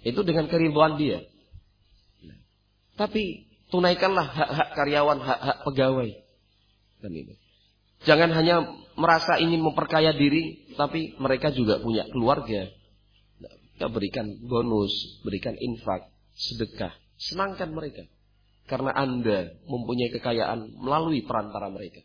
Itu 0.00 0.24
dengan 0.24 0.48
keribuan 0.48 0.96
dia. 0.96 1.24
Tapi 2.96 3.48
tunaikanlah 3.72 4.26
hak-hak 4.28 4.68
karyawan, 4.76 5.18
hak-hak 5.20 5.58
pegawai. 5.64 6.10
Dan 7.00 7.12
ini. 7.16 7.34
Jangan 8.04 8.32
hanya 8.32 8.64
merasa 8.96 9.36
ingin 9.40 9.60
memperkaya 9.60 10.16
diri, 10.16 10.72
tapi 10.76 11.16
mereka 11.20 11.52
juga 11.52 11.80
punya 11.80 12.08
keluarga. 12.08 12.68
Kita 13.76 13.88
berikan 13.88 14.28
bonus, 14.44 14.92
berikan 15.24 15.56
infak, 15.56 16.08
sedekah. 16.36 16.92
Senangkan 17.16 17.72
mereka. 17.72 18.04
Karena 18.68 18.92
Anda 18.92 19.56
mempunyai 19.64 20.12
kekayaan 20.12 20.80
melalui 20.80 21.24
perantara 21.24 21.72
mereka. 21.72 22.04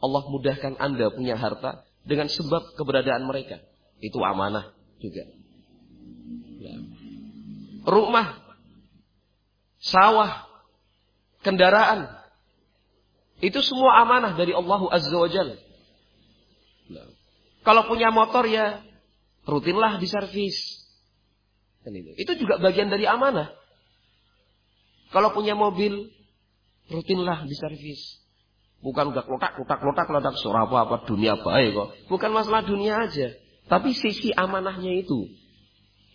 Allah 0.00 0.24
mudahkan 0.28 0.80
Anda 0.80 1.12
punya 1.12 1.36
harta 1.36 1.84
dengan 2.04 2.32
sebab 2.32 2.76
keberadaan 2.76 3.28
mereka. 3.28 3.60
Itu 4.00 4.20
amanah 4.24 4.72
juga. 5.00 5.28
Rumah, 7.84 8.40
sawah, 9.80 10.48
kendaraan. 11.40 12.08
Itu 13.40 13.64
semua 13.64 14.04
amanah 14.04 14.36
dari 14.36 14.52
Allah 14.52 14.80
Azza 14.92 15.16
wa 15.16 15.30
Jalla. 15.32 15.56
Nah. 16.92 17.08
Kalau 17.64 17.88
punya 17.88 18.12
motor 18.12 18.44
ya 18.44 18.84
rutinlah 19.48 19.96
diservis. 19.96 20.84
Kan 21.80 21.96
itu. 21.96 22.12
juga 22.36 22.60
bagian 22.60 22.92
dari 22.92 23.08
amanah. 23.08 23.56
Kalau 25.10 25.32
punya 25.32 25.56
mobil, 25.56 26.12
rutinlah 26.92 27.48
diservis. 27.48 28.20
Bukan 28.80 29.12
udah 29.12 29.24
lotak, 29.28 29.60
lotak, 29.60 29.80
lotak, 29.84 30.08
lotak, 30.08 30.34
surah 30.40 30.64
apa, 30.64 30.76
apa, 30.88 30.96
dunia 31.04 31.36
baik 31.36 31.76
kok. 31.76 31.88
Bukan 32.08 32.30
masalah 32.32 32.64
dunia 32.64 32.96
aja. 32.96 33.36
Tapi 33.68 33.92
sisi 33.92 34.32
amanahnya 34.32 35.04
itu 35.04 35.28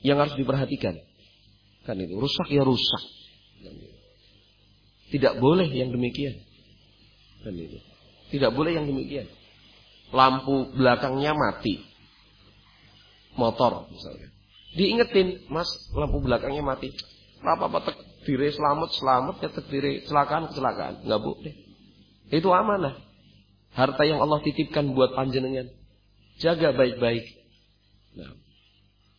yang 0.02 0.18
harus 0.18 0.34
diperhatikan. 0.34 0.98
Kan 1.86 2.02
itu, 2.02 2.18
rusak 2.18 2.50
ya 2.50 2.66
rusak. 2.66 3.04
Tidak 5.14 5.38
boleh 5.38 5.70
yang 5.70 5.94
demikian. 5.94 6.42
Kan 7.46 7.54
itu. 7.54 7.78
Tidak 8.34 8.52
boleh 8.58 8.74
yang 8.74 8.90
demikian. 8.90 9.30
Lampu 10.10 10.74
belakangnya 10.74 11.38
mati. 11.38 11.78
Motor 13.38 13.86
misalnya. 13.94 14.34
Diingetin, 14.76 15.46
mas 15.48 15.70
lampu 15.94 16.20
belakangnya 16.20 16.66
mati. 16.66 16.90
Apa-apa 17.46 17.86
takdiri 17.86 18.50
selamat, 18.50 18.90
selamat, 18.98 19.36
ya 19.46 19.50
takdiri 19.54 19.92
kecelakaan, 20.04 20.50
kecelakaan. 20.50 21.06
Enggak 21.06 21.22
boleh. 21.22 21.54
Itu 22.34 22.50
amanah. 22.50 22.98
Harta 23.78 24.02
yang 24.08 24.24
Allah 24.24 24.42
titipkan 24.42 24.90
buat 24.98 25.14
panjenengan. 25.14 25.70
Jaga 26.42 26.74
baik-baik. 26.74 27.24
Nah, 28.18 28.34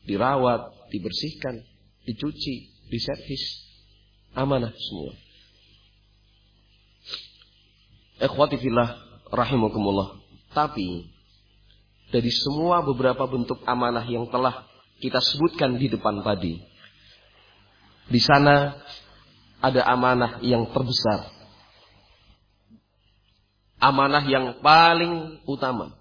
dirawat, 0.09 0.91
dibersihkan, 0.91 1.63
dicuci, 2.07 2.71
diservis. 2.89 3.67
Amanah 4.37 4.71
semua. 4.71 5.13
Ikhwati 8.23 8.57
fillah 8.57 8.97
rahimakumullah. 9.29 10.17
Tapi 10.55 11.11
dari 12.09 12.31
semua 12.33 12.81
beberapa 12.81 13.27
bentuk 13.27 13.61
amanah 13.67 14.07
yang 14.07 14.31
telah 14.31 14.65
kita 15.03 15.21
sebutkan 15.21 15.77
di 15.77 15.93
depan 15.93 16.25
tadi, 16.25 16.57
di 18.09 18.21
sana 18.23 18.79
ada 19.61 19.83
amanah 19.85 20.39
yang 20.41 20.71
terbesar. 20.71 21.33
Amanah 23.77 24.25
yang 24.25 24.65
paling 24.65 25.45
utama. 25.45 25.93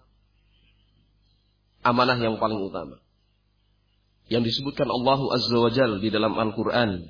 Amanah 1.84 2.16
yang 2.16 2.40
paling 2.40 2.60
utama 2.64 2.96
Yang 4.31 4.55
disebutkan 4.55 4.87
Allah 4.87 5.21
Azza 5.35 5.57
wa 5.59 5.71
Jal 5.75 5.99
di 5.99 6.09
dalam 6.09 6.39
Al-Quran. 6.39 7.07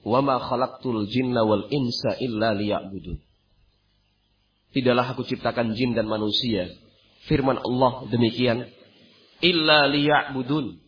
وَمَا 0.00 0.36
خَلَقْتُ 0.48 0.84
الْجِنَّ 0.86 1.36
وَالْإِنسَ 1.36 2.02
إِلَّا 2.24 2.56
لِيَعْبُدُونَ 2.56 3.18
Tidaklah 4.70 5.06
aku 5.18 5.26
ciptakan 5.26 5.74
jin 5.74 5.98
dan 5.98 6.06
manusia. 6.06 6.70
Firman 7.26 7.58
Allah 7.58 8.06
demikian. 8.06 8.70
Illa 9.42 9.90
liya'budun. 9.90 10.78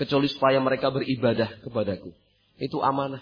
Kecuali 0.00 0.32
supaya 0.32 0.62
mereka 0.64 0.88
beribadah 0.88 1.60
kepadaku. 1.60 2.14
Itu 2.56 2.80
amanah. 2.80 3.20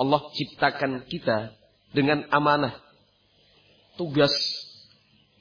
Allah 0.00 0.20
ciptakan 0.34 1.06
kita 1.06 1.54
dengan 1.94 2.26
amanah. 2.34 2.74
Tugas 3.94 4.34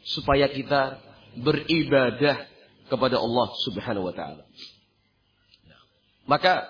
supaya 0.05 0.45
kita 0.51 1.01
beribadah 1.39 2.45
kepada 2.91 3.17
Allah 3.17 3.47
Subhanahu 3.65 4.11
wa 4.11 4.13
taala. 4.13 4.43
Maka 6.26 6.69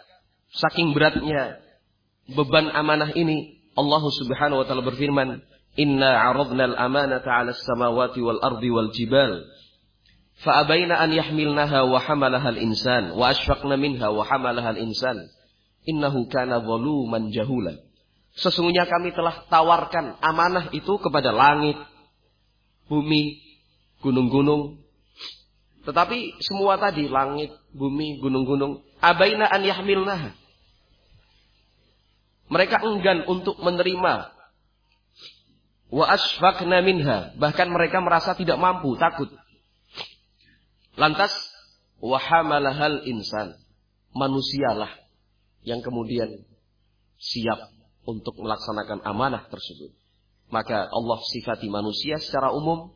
saking 0.52 0.95
beratnya 0.95 1.60
beban 2.32 2.72
amanah 2.72 3.12
ini, 3.14 3.62
Allah 3.78 4.04
Subhanahu 4.04 4.64
wa 4.64 4.66
taala 4.68 4.84
berfirman, 4.84 5.43
"Inna 5.80 6.12
'aradna 6.16 6.76
al-amanata 6.76 7.28
'ala 7.28 7.52
as-samawati 7.56 8.20
wal 8.20 8.41
ardi 8.41 8.70
wal 8.72 8.91
jibal." 8.91 9.43
فأبين 10.41 10.89
أن 10.89 11.14
يحملنها 11.14 11.82
وحملها 11.86 12.49
الإنسان 12.49 13.14
وأشفقن 13.14 13.78
منها 13.78 14.10
وحملها 14.10 14.70
الإنسان 14.74 15.30
innahu 15.86 16.30
kana 16.30 16.62
zaluman 16.62 17.34
jahula. 17.34 17.78
Sesungguhnya 18.38 18.88
kami 18.88 19.12
telah 19.12 19.43
tawarkan 19.52 20.22
amanah 20.24 20.72
itu 20.72 20.95
kepada 21.02 21.36
langit, 21.36 21.76
bumi, 22.88 23.43
gunung-gunung. 23.99 24.80
Tetapi 25.84 26.39
semua 26.39 26.78
tadi 26.80 27.10
langit, 27.12 27.52
bumi, 27.76 28.22
gunung-gunung, 28.22 28.86
abaina 29.01 29.47
an. 29.49 29.62
Mereka 32.47 32.76
enggan 32.86 33.26
untuk 33.26 33.59
menerima 33.59 34.30
wa 35.90 36.05
asfaqna 36.07 36.82
minha, 36.82 37.34
bahkan 37.38 37.66
mereka 37.70 37.99
merasa 37.99 38.38
tidak 38.38 38.59
mampu, 38.59 38.94
takut. 38.99 39.30
Lantas 40.94 41.34
wahamalahal 41.99 43.03
insan, 43.07 43.59
manusialah 44.14 44.90
yang 45.66 45.82
kemudian 45.82 46.47
siap 47.18 47.59
untuk 48.07 48.38
melaksanakan 48.38 49.03
amanah 49.03 49.51
tersebut. 49.51 49.90
Maka 50.47 50.86
Allah 50.86 51.18
sifati 51.26 51.66
manusia 51.66 52.22
secara 52.22 52.55
umum, 52.55 52.94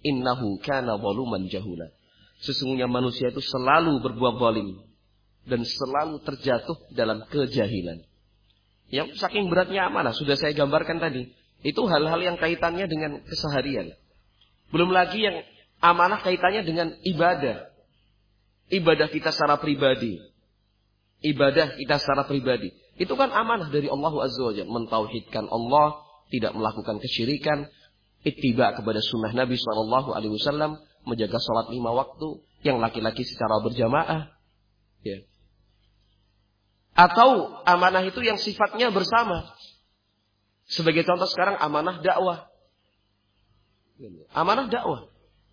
innahu 0.00 0.56
kana 0.64 0.96
waluman 0.96 1.44
jahula. 1.52 1.92
Sesungguhnya 2.40 2.88
manusia 2.88 3.28
itu 3.28 3.44
selalu 3.44 4.00
berbuat 4.00 4.40
zalim 4.40 4.87
dan 5.48 5.64
selalu 5.64 6.20
terjatuh 6.22 6.76
dalam 6.92 7.24
kejahilan. 7.26 8.04
Yang 8.88 9.20
saking 9.20 9.48
beratnya 9.48 9.88
amanah 9.88 10.12
sudah 10.12 10.36
saya 10.36 10.52
gambarkan 10.52 11.00
tadi. 11.00 11.32
Itu 11.64 11.88
hal-hal 11.90 12.20
yang 12.22 12.36
kaitannya 12.38 12.86
dengan 12.86 13.24
keseharian. 13.26 13.92
Belum 14.70 14.92
lagi 14.92 15.24
yang 15.24 15.42
amanah 15.82 16.20
kaitannya 16.22 16.62
dengan 16.62 16.88
ibadah. 17.02 17.68
Ibadah 18.68 19.08
kita 19.08 19.32
secara 19.32 19.56
pribadi 19.58 20.20
ibadah 21.22 21.74
kita 21.78 21.98
secara 21.98 22.26
pribadi. 22.26 22.70
Itu 22.98 23.14
kan 23.14 23.30
amanah 23.30 23.70
dari 23.70 23.86
Allah 23.90 24.12
Azza 24.22 24.42
wa. 24.42 24.54
Mentauhidkan 24.54 25.46
Allah, 25.46 26.02
tidak 26.34 26.52
melakukan 26.54 26.98
kesyirikan, 26.98 27.70
ittiba 28.26 28.74
kepada 28.74 28.98
sunnah 29.02 29.30
Nabi 29.34 29.54
Wasallam, 29.58 30.82
menjaga 31.06 31.38
sholat 31.38 31.70
lima 31.70 31.94
waktu, 31.94 32.42
yang 32.66 32.82
laki-laki 32.82 33.22
secara 33.22 33.62
berjamaah. 33.62 34.34
Ya. 35.06 35.22
Atau 36.98 37.62
amanah 37.62 38.02
itu 38.02 38.18
yang 38.26 38.42
sifatnya 38.42 38.90
bersama. 38.90 39.54
Sebagai 40.66 41.06
contoh 41.06 41.30
sekarang 41.30 41.54
amanah 41.62 42.02
dakwah. 42.02 42.50
Amanah 44.34 44.66
dakwah. 44.66 45.06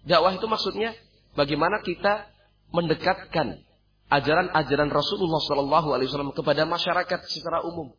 Dakwah 0.10 0.34
itu 0.34 0.46
maksudnya 0.50 0.98
bagaimana 1.38 1.86
kita 1.86 2.34
mendekatkan 2.74 3.62
ajaran-ajaran 4.10 4.90
Rasulullah 4.90 5.42
Shallallahu 5.46 5.94
Alaihi 5.94 6.10
Wasallam 6.10 6.34
kepada 6.34 6.66
masyarakat 6.66 7.20
secara 7.30 7.62
umum, 7.62 7.94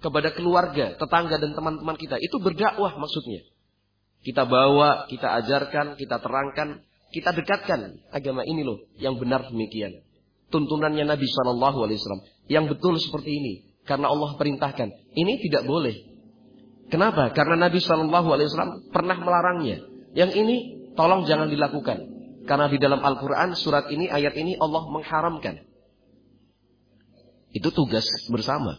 kepada 0.00 0.32
keluarga, 0.32 0.96
tetangga 0.96 1.36
dan 1.36 1.52
teman-teman 1.52 1.96
kita. 2.00 2.16
Itu 2.24 2.40
berdakwah 2.40 2.96
maksudnya. 2.96 3.44
Kita 4.24 4.48
bawa, 4.48 5.04
kita 5.12 5.28
ajarkan, 5.44 6.00
kita 6.00 6.16
terangkan, 6.24 6.80
kita 7.12 7.36
dekatkan 7.36 8.00
agama 8.08 8.48
ini 8.48 8.64
loh 8.64 8.80
yang 8.96 9.20
benar 9.20 9.52
demikian. 9.52 10.00
Tuntunannya 10.54 11.02
Nabi 11.02 11.26
Shallallahu 11.26 11.82
Alaihi 11.82 11.98
Wasallam 11.98 12.22
yang 12.46 12.70
betul 12.70 12.94
seperti 13.02 13.42
ini 13.42 13.52
karena 13.82 14.06
Allah 14.06 14.38
perintahkan. 14.38 14.86
Ini 15.18 15.42
tidak 15.42 15.66
boleh. 15.66 16.14
Kenapa? 16.94 17.34
Karena 17.34 17.66
Nabi 17.66 17.82
Shallallahu 17.82 18.28
Alaihi 18.30 18.46
Wasallam 18.54 18.72
pernah 18.94 19.18
melarangnya. 19.18 19.82
Yang 20.14 20.30
ini 20.38 20.56
tolong 20.94 21.26
jangan 21.26 21.50
dilakukan. 21.50 22.14
Karena 22.44 22.70
di 22.70 22.78
dalam 22.78 23.00
Al-Quran 23.00 23.56
surat 23.58 23.88
ini, 23.88 24.06
ayat 24.06 24.36
ini 24.36 24.54
Allah 24.60 24.84
mengharamkan. 24.86 25.64
Itu 27.50 27.72
tugas 27.72 28.04
bersama. 28.28 28.78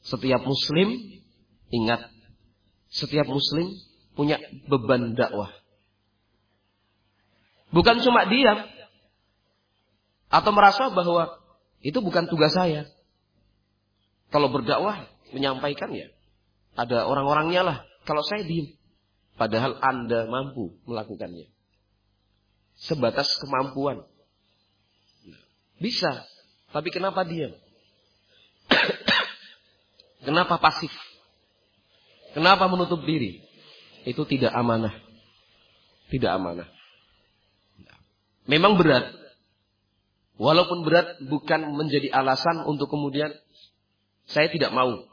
Setiap 0.00 0.42
muslim, 0.42 0.96
ingat. 1.70 2.08
Setiap 2.88 3.28
muslim 3.28 3.68
punya 4.16 4.40
beban 4.66 5.12
dakwah. 5.14 5.52
Bukan 7.70 8.02
cuma 8.02 8.26
diam. 8.26 8.79
Atau 10.30 10.54
merasa 10.54 10.88
bahwa 10.94 11.42
itu 11.82 11.98
bukan 11.98 12.30
tugas 12.30 12.54
saya. 12.54 12.86
Kalau 14.30 14.46
berdakwah, 14.54 15.10
menyampaikan 15.34 15.90
ya. 15.90 16.06
Ada 16.78 17.04
orang-orangnya 17.10 17.66
lah. 17.66 17.78
Kalau 18.06 18.22
saya 18.22 18.46
diam. 18.46 18.78
Padahal 19.34 19.74
Anda 19.82 20.30
mampu 20.30 20.78
melakukannya. 20.86 21.50
Sebatas 22.78 23.34
kemampuan. 23.42 24.06
Bisa. 25.82 26.24
Tapi 26.70 26.88
kenapa 26.94 27.26
diam? 27.26 27.50
kenapa 30.26 30.62
pasif? 30.62 30.94
Kenapa 32.30 32.70
menutup 32.70 33.02
diri? 33.02 33.42
Itu 34.06 34.22
tidak 34.30 34.54
amanah. 34.54 34.94
Tidak 36.14 36.30
amanah. 36.30 36.70
Memang 38.46 38.78
berat. 38.78 39.19
Walaupun 40.40 40.88
berat 40.88 41.20
bukan 41.28 41.76
menjadi 41.76 42.08
alasan 42.16 42.64
untuk 42.64 42.88
kemudian 42.88 43.28
saya 44.24 44.48
tidak 44.48 44.72
mau. 44.72 45.04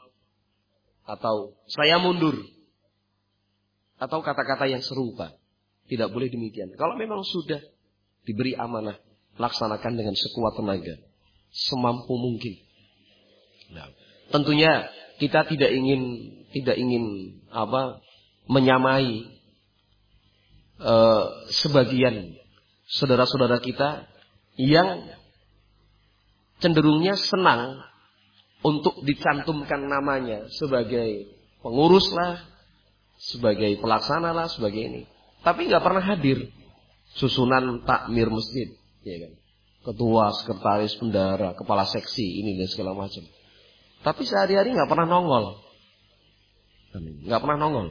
Atau 1.04 1.60
saya 1.68 2.00
mundur. 2.00 2.48
Atau 4.00 4.24
kata-kata 4.24 4.72
yang 4.72 4.80
serupa. 4.80 5.36
Tidak 5.84 6.08
boleh 6.08 6.32
demikian. 6.32 6.72
Kalau 6.80 6.96
memang 6.96 7.28
sudah 7.28 7.60
diberi 8.24 8.56
amanah, 8.56 8.96
laksanakan 9.36 10.00
dengan 10.00 10.16
sekuat 10.16 10.56
tenaga. 10.56 10.96
Semampu 11.52 12.16
mungkin. 12.16 12.64
Nah, 13.76 13.92
tentunya 14.32 14.88
kita 15.20 15.44
tidak 15.44 15.68
ingin 15.76 16.00
tidak 16.56 16.80
ingin 16.80 17.36
apa 17.52 18.00
menyamai 18.48 19.28
uh, 20.80 21.24
sebagian 21.52 22.32
saudara-saudara 22.88 23.60
kita 23.60 24.08
yang 24.56 25.17
cenderungnya 26.58 27.14
senang 27.18 27.82
untuk 28.62 29.02
dicantumkan 29.06 29.86
namanya 29.86 30.50
sebagai 30.50 31.30
pengurus 31.62 32.10
lah, 32.10 32.42
sebagai 33.18 33.78
pelaksana 33.78 34.34
lah, 34.34 34.50
sebagai 34.50 34.82
ini. 34.82 35.02
Tapi 35.42 35.70
nggak 35.70 35.82
pernah 35.82 36.02
hadir 36.02 36.50
susunan 37.14 37.86
takmir 37.86 38.26
masjid, 38.28 38.74
ya 39.06 39.16
kan? 39.22 39.32
Ketua, 39.88 40.34
sekretaris, 40.42 40.98
bendara, 40.98 41.54
kepala 41.54 41.86
seksi 41.86 42.42
ini 42.42 42.58
dan 42.58 42.68
segala 42.68 42.98
macam. 42.98 43.24
Tapi 44.02 44.22
sehari-hari 44.26 44.74
nggak 44.74 44.90
pernah 44.90 45.06
nongol, 45.06 45.62
nggak 47.24 47.40
pernah 47.40 47.58
nongol. 47.58 47.88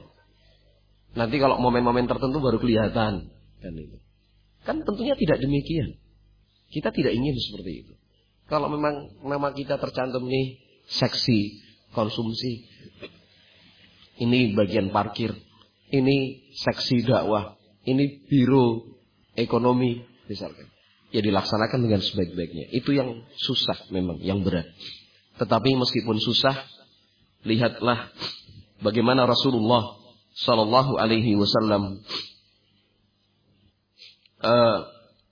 Nanti 1.15 1.39
kalau 1.39 1.57
momen-momen 1.57 2.05
tertentu 2.05 2.37
baru 2.43 2.59
kelihatan, 2.59 3.31
kan 3.63 3.73
itu. 3.73 3.97
Kan 4.67 4.83
tentunya 4.83 5.15
tidak 5.15 5.39
demikian. 5.39 5.95
Kita 6.67 6.91
tidak 6.91 7.15
ingin 7.15 7.33
seperti 7.39 7.87
itu. 7.87 7.93
Kalau 8.47 8.71
memang 8.71 9.11
nama 9.27 9.51
kita 9.51 9.75
tercantum 9.75 10.23
nih 10.23 10.55
seksi 10.87 11.59
konsumsi, 11.91 12.63
ini 14.23 14.55
bagian 14.55 14.89
parkir, 14.95 15.35
ini 15.91 16.47
seksi 16.55 17.03
dakwah, 17.03 17.59
ini 17.83 18.23
biro 18.23 18.97
ekonomi 19.35 19.99
misalkan. 20.31 20.67
Ya 21.11 21.23
dilaksanakan 21.23 21.87
dengan 21.87 22.03
sebaik-baiknya. 22.03 22.71
Itu 22.75 22.91
yang 22.91 23.23
susah 23.39 23.87
memang, 23.91 24.19
yang 24.19 24.43
berat. 24.43 24.67
Tetapi 25.39 25.75
meskipun 25.79 26.19
susah, 26.19 26.55
lihatlah 27.47 28.11
bagaimana 28.83 29.23
Rasulullah 29.23 29.95
Shallallahu 30.35 30.99
Alaihi 30.99 31.39
Wasallam 31.39 32.03
uh, 34.43 34.79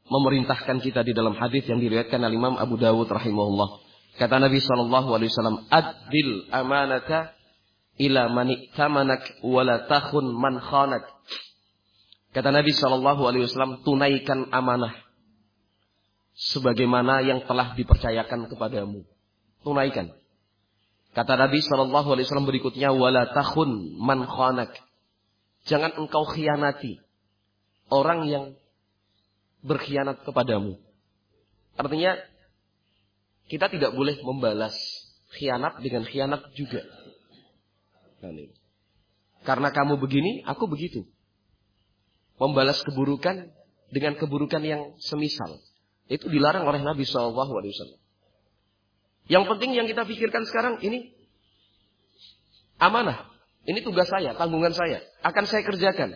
memerintahkan 0.06 0.78
kita 0.86 1.02
di 1.02 1.18
dalam 1.18 1.34
hadis 1.34 1.66
yang 1.66 1.82
diriwayatkan 1.82 2.22
oleh 2.22 2.38
Imam 2.38 2.56
Abu 2.62 2.78
Dawud 2.78 3.10
rahimahullah. 3.10 3.82
Kata 4.16 4.38
Nabi 4.38 4.62
sallallahu 4.62 5.10
alaihi 5.12 5.30
wasallam, 5.34 5.66
"Adil 5.68 6.48
amanata 6.54 7.36
ila 8.00 8.30
man 8.32 8.54
tamanak 8.78 9.26
wa 9.42 9.62
la 9.66 9.90
takhun 9.90 10.30
man 10.30 10.62
khanak." 10.62 11.04
Kata 12.32 12.54
Nabi 12.54 12.72
sallallahu 12.72 13.22
alaihi 13.28 13.50
wasallam, 13.50 13.82
tunaikan 13.82 14.52
amanah 14.52 14.94
sebagaimana 16.36 17.24
yang 17.24 17.44
telah 17.48 17.74
dipercayakan 17.74 18.52
kepadamu. 18.52 19.08
Tunaikan. 19.64 20.12
Kata 21.16 21.34
Nabi 21.40 21.64
sallallahu 21.64 22.12
alaihi 22.12 22.28
wasallam 22.28 22.48
berikutnya, 22.48 22.92
"Wa 22.92 23.10
la 23.10 23.32
takhun 23.32 23.98
man 24.04 24.28
khanak." 24.28 24.76
Jangan 25.66 25.98
engkau 25.98 26.28
khianati 26.30 27.02
orang 27.90 28.30
yang 28.30 28.46
berkhianat 29.66 30.22
kepadamu. 30.22 30.78
Artinya 31.76 32.16
kita 33.50 33.68
tidak 33.74 33.92
boleh 33.98 34.16
membalas 34.22 34.78
khianat 35.34 35.82
dengan 35.82 36.06
khianat 36.06 36.54
juga. 36.54 36.86
Karena 39.46 39.70
kamu 39.70 40.02
begini, 40.02 40.42
aku 40.46 40.66
begitu. 40.66 41.06
Membalas 42.42 42.82
keburukan 42.82 43.50
dengan 43.94 44.18
keburukan 44.18 44.62
yang 44.62 44.98
semisal. 45.02 45.62
Itu 46.10 46.30
dilarang 46.30 46.66
oleh 46.66 46.82
Nabi 46.82 47.06
SAW. 47.06 47.34
Yang 49.26 49.44
penting 49.50 49.74
yang 49.74 49.90
kita 49.90 50.06
pikirkan 50.06 50.46
sekarang 50.46 50.82
ini 50.86 51.14
amanah. 52.78 53.34
Ini 53.66 53.82
tugas 53.82 54.06
saya, 54.06 54.38
tanggungan 54.38 54.74
saya. 54.78 55.02
Akan 55.26 55.50
saya 55.50 55.66
kerjakan. 55.66 56.14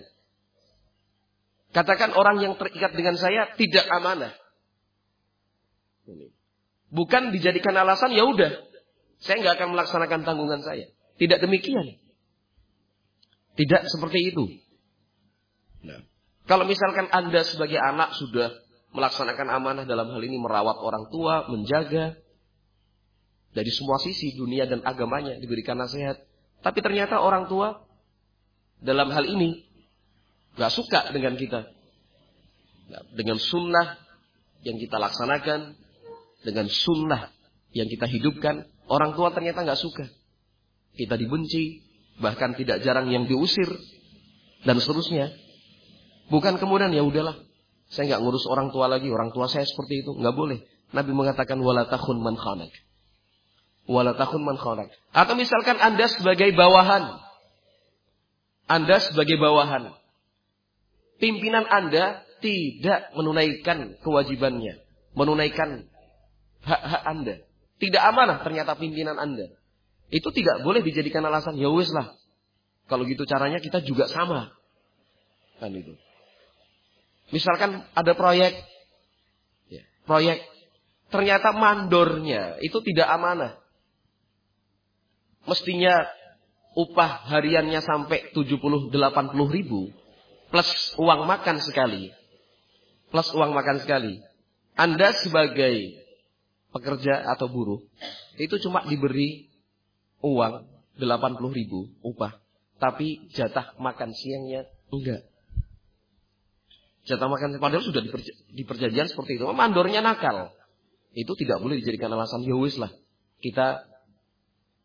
Katakan 1.70 2.18
orang 2.18 2.42
yang 2.42 2.58
terikat 2.58 2.98
dengan 2.98 3.14
saya 3.14 3.54
tidak 3.54 3.86
amanah. 3.94 4.34
Bukan 6.90 7.30
dijadikan 7.30 7.78
alasan 7.78 8.10
ya 8.18 8.26
udah, 8.26 8.66
saya 9.22 9.46
nggak 9.46 9.56
akan 9.62 9.70
melaksanakan 9.78 10.26
tanggungan 10.26 10.66
saya. 10.66 10.90
Tidak 11.22 11.38
demikian. 11.38 12.02
Tidak 13.54 13.82
seperti 13.86 14.34
itu. 14.34 14.44
Nah, 15.86 16.02
kalau 16.50 16.66
misalkan 16.66 17.06
Anda 17.14 17.46
sebagai 17.46 17.78
anak 17.78 18.18
sudah 18.18 18.50
melaksanakan 18.98 19.48
amanah 19.54 19.86
dalam 19.86 20.10
hal 20.10 20.22
ini 20.26 20.42
merawat 20.42 20.82
orang 20.82 21.14
tua, 21.14 21.46
menjaga 21.46 22.18
dari 23.54 23.70
semua 23.70 24.02
sisi 24.02 24.34
dunia 24.34 24.66
dan 24.66 24.82
agamanya 24.82 25.38
diberikan 25.38 25.78
nasihat. 25.78 26.18
Tapi 26.66 26.80
ternyata 26.82 27.22
orang 27.22 27.46
tua 27.46 27.86
dalam 28.82 29.14
hal 29.14 29.30
ini 29.30 29.69
Gak 30.58 30.72
suka 30.74 31.14
dengan 31.14 31.38
kita. 31.38 31.70
Dengan 33.14 33.38
sunnah 33.38 34.00
yang 34.66 34.80
kita 34.82 34.98
laksanakan. 34.98 35.78
Dengan 36.42 36.66
sunnah 36.72 37.30
yang 37.76 37.86
kita 37.92 38.10
hidupkan. 38.10 38.66
Orang 38.90 39.14
tua 39.14 39.30
ternyata 39.30 39.62
gak 39.62 39.78
suka. 39.78 40.10
Kita 40.98 41.20
dibenci. 41.20 41.86
Bahkan 42.20 42.58
tidak 42.58 42.82
jarang 42.82 43.12
yang 43.14 43.30
diusir. 43.30 43.70
Dan 44.66 44.82
seterusnya. 44.82 45.32
Bukan 46.30 46.58
kemudian 46.58 46.92
ya 46.92 47.06
udahlah. 47.06 47.38
Saya 47.90 48.06
nggak 48.14 48.22
ngurus 48.22 48.46
orang 48.46 48.70
tua 48.70 48.86
lagi. 48.86 49.10
Orang 49.10 49.34
tua 49.34 49.50
saya 49.50 49.66
seperti 49.66 50.06
itu. 50.06 50.14
nggak 50.14 50.36
boleh. 50.36 50.62
Nabi 50.94 51.12
mengatakan 51.14 51.58
wala 51.62 51.90
takhun 51.90 52.22
man 52.22 52.38
khanak. 52.38 52.70
Wala 53.90 54.14
takhun 54.14 54.46
man 54.46 54.58
khanak. 54.62 54.94
Atau 55.10 55.34
misalkan 55.34 55.82
Anda 55.82 56.06
sebagai 56.06 56.54
bawahan. 56.54 57.18
Anda 58.70 59.02
sebagai 59.02 59.42
bawahan 59.42 59.90
pimpinan 61.20 61.68
Anda 61.68 62.24
tidak 62.40 63.14
menunaikan 63.14 64.00
kewajibannya, 64.02 64.80
menunaikan 65.14 65.92
hak-hak 66.64 67.04
Anda. 67.06 67.36
Tidak 67.80 68.02
amanah 68.02 68.44
ternyata 68.44 68.76
pimpinan 68.76 69.20
Anda. 69.20 69.56
Itu 70.10 70.34
tidak 70.34 70.66
boleh 70.66 70.82
dijadikan 70.82 71.24
alasan, 71.24 71.60
ya 71.60 71.70
wes 71.70 71.92
lah. 71.94 72.16
Kalau 72.90 73.06
gitu 73.06 73.24
caranya 73.30 73.62
kita 73.62 73.86
juga 73.86 74.10
sama. 74.10 74.50
Kan 75.62 75.76
itu. 75.78 75.94
Misalkan 77.30 77.86
ada 77.94 78.18
proyek, 78.18 78.58
ya, 79.70 79.84
proyek, 80.10 80.42
ternyata 81.14 81.54
mandornya 81.54 82.58
itu 82.66 82.82
tidak 82.82 83.06
amanah. 83.06 83.62
Mestinya 85.46 86.10
upah 86.74 87.30
hariannya 87.30 87.86
sampai 87.86 88.34
70-80 88.34 88.90
ribu 89.54 89.94
plus 90.50 90.70
uang 90.98 91.26
makan 91.26 91.58
sekali. 91.62 92.14
Plus 93.10 93.30
uang 93.34 93.54
makan 93.54 93.82
sekali. 93.82 94.22
Anda 94.78 95.14
sebagai 95.18 96.06
pekerja 96.70 97.26
atau 97.34 97.50
buruh 97.50 97.82
itu 98.38 98.56
cuma 98.62 98.86
diberi 98.86 99.50
uang 100.22 100.66
80 101.00 101.58
ribu 101.58 101.90
upah. 102.06 102.38
Tapi 102.80 103.28
jatah 103.36 103.76
makan 103.76 104.16
siangnya 104.16 104.70
enggak. 104.94 105.28
Jatah 107.04 107.28
makan 107.28 107.60
padahal 107.60 107.84
sudah 107.84 108.04
di 108.54 108.64
perjanjian 108.64 109.10
seperti 109.10 109.40
itu. 109.40 109.44
Mandornya 109.50 110.00
nakal. 110.00 110.54
Itu 111.12 111.34
tidak 111.36 111.60
boleh 111.60 111.82
dijadikan 111.82 112.14
alasan 112.14 112.46
ya 112.46 112.56
lah. 112.56 112.92
Kita 113.42 113.84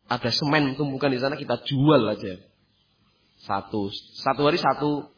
ada 0.05 0.29
semen 0.29 0.77
tumpukan 0.77 1.13
di 1.13 1.19
sana 1.21 1.37
kita 1.37 1.61
jual 1.63 2.01
aja. 2.09 2.41
Satu 3.45 3.93
satu 3.93 4.41
hari 4.47 4.57
satu 4.57 5.14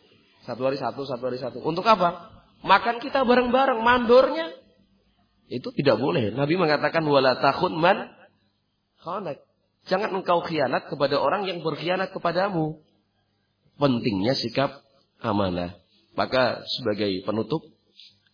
satu 0.47 0.63
hari 0.63 0.79
satu, 0.79 1.03
satu 1.03 1.23
hari 1.27 1.43
satu. 1.43 1.59
Untuk 1.59 1.83
apa? 1.83 2.31
Makan 2.63 3.03
kita 3.03 3.27
bareng-bareng, 3.27 3.83
mandornya. 3.83 4.55
Itu 5.51 5.75
tidak 5.75 5.99
boleh. 5.99 6.31
Nabi 6.31 6.55
mengatakan 6.55 7.03
wala 7.03 7.35
takhun 7.35 7.75
man 7.75 8.07
khanak. 9.03 9.43
Jangan 9.91 10.15
engkau 10.15 10.39
khianat 10.43 10.87
kepada 10.87 11.19
orang 11.19 11.43
yang 11.43 11.59
berkhianat 11.59 12.15
kepadamu. 12.15 12.79
pentingnya 13.77 14.33
sikap 14.33 14.81
amanah. 15.21 15.77
Maka 16.17 16.65
sebagai 16.65 17.21
penutup 17.27 17.61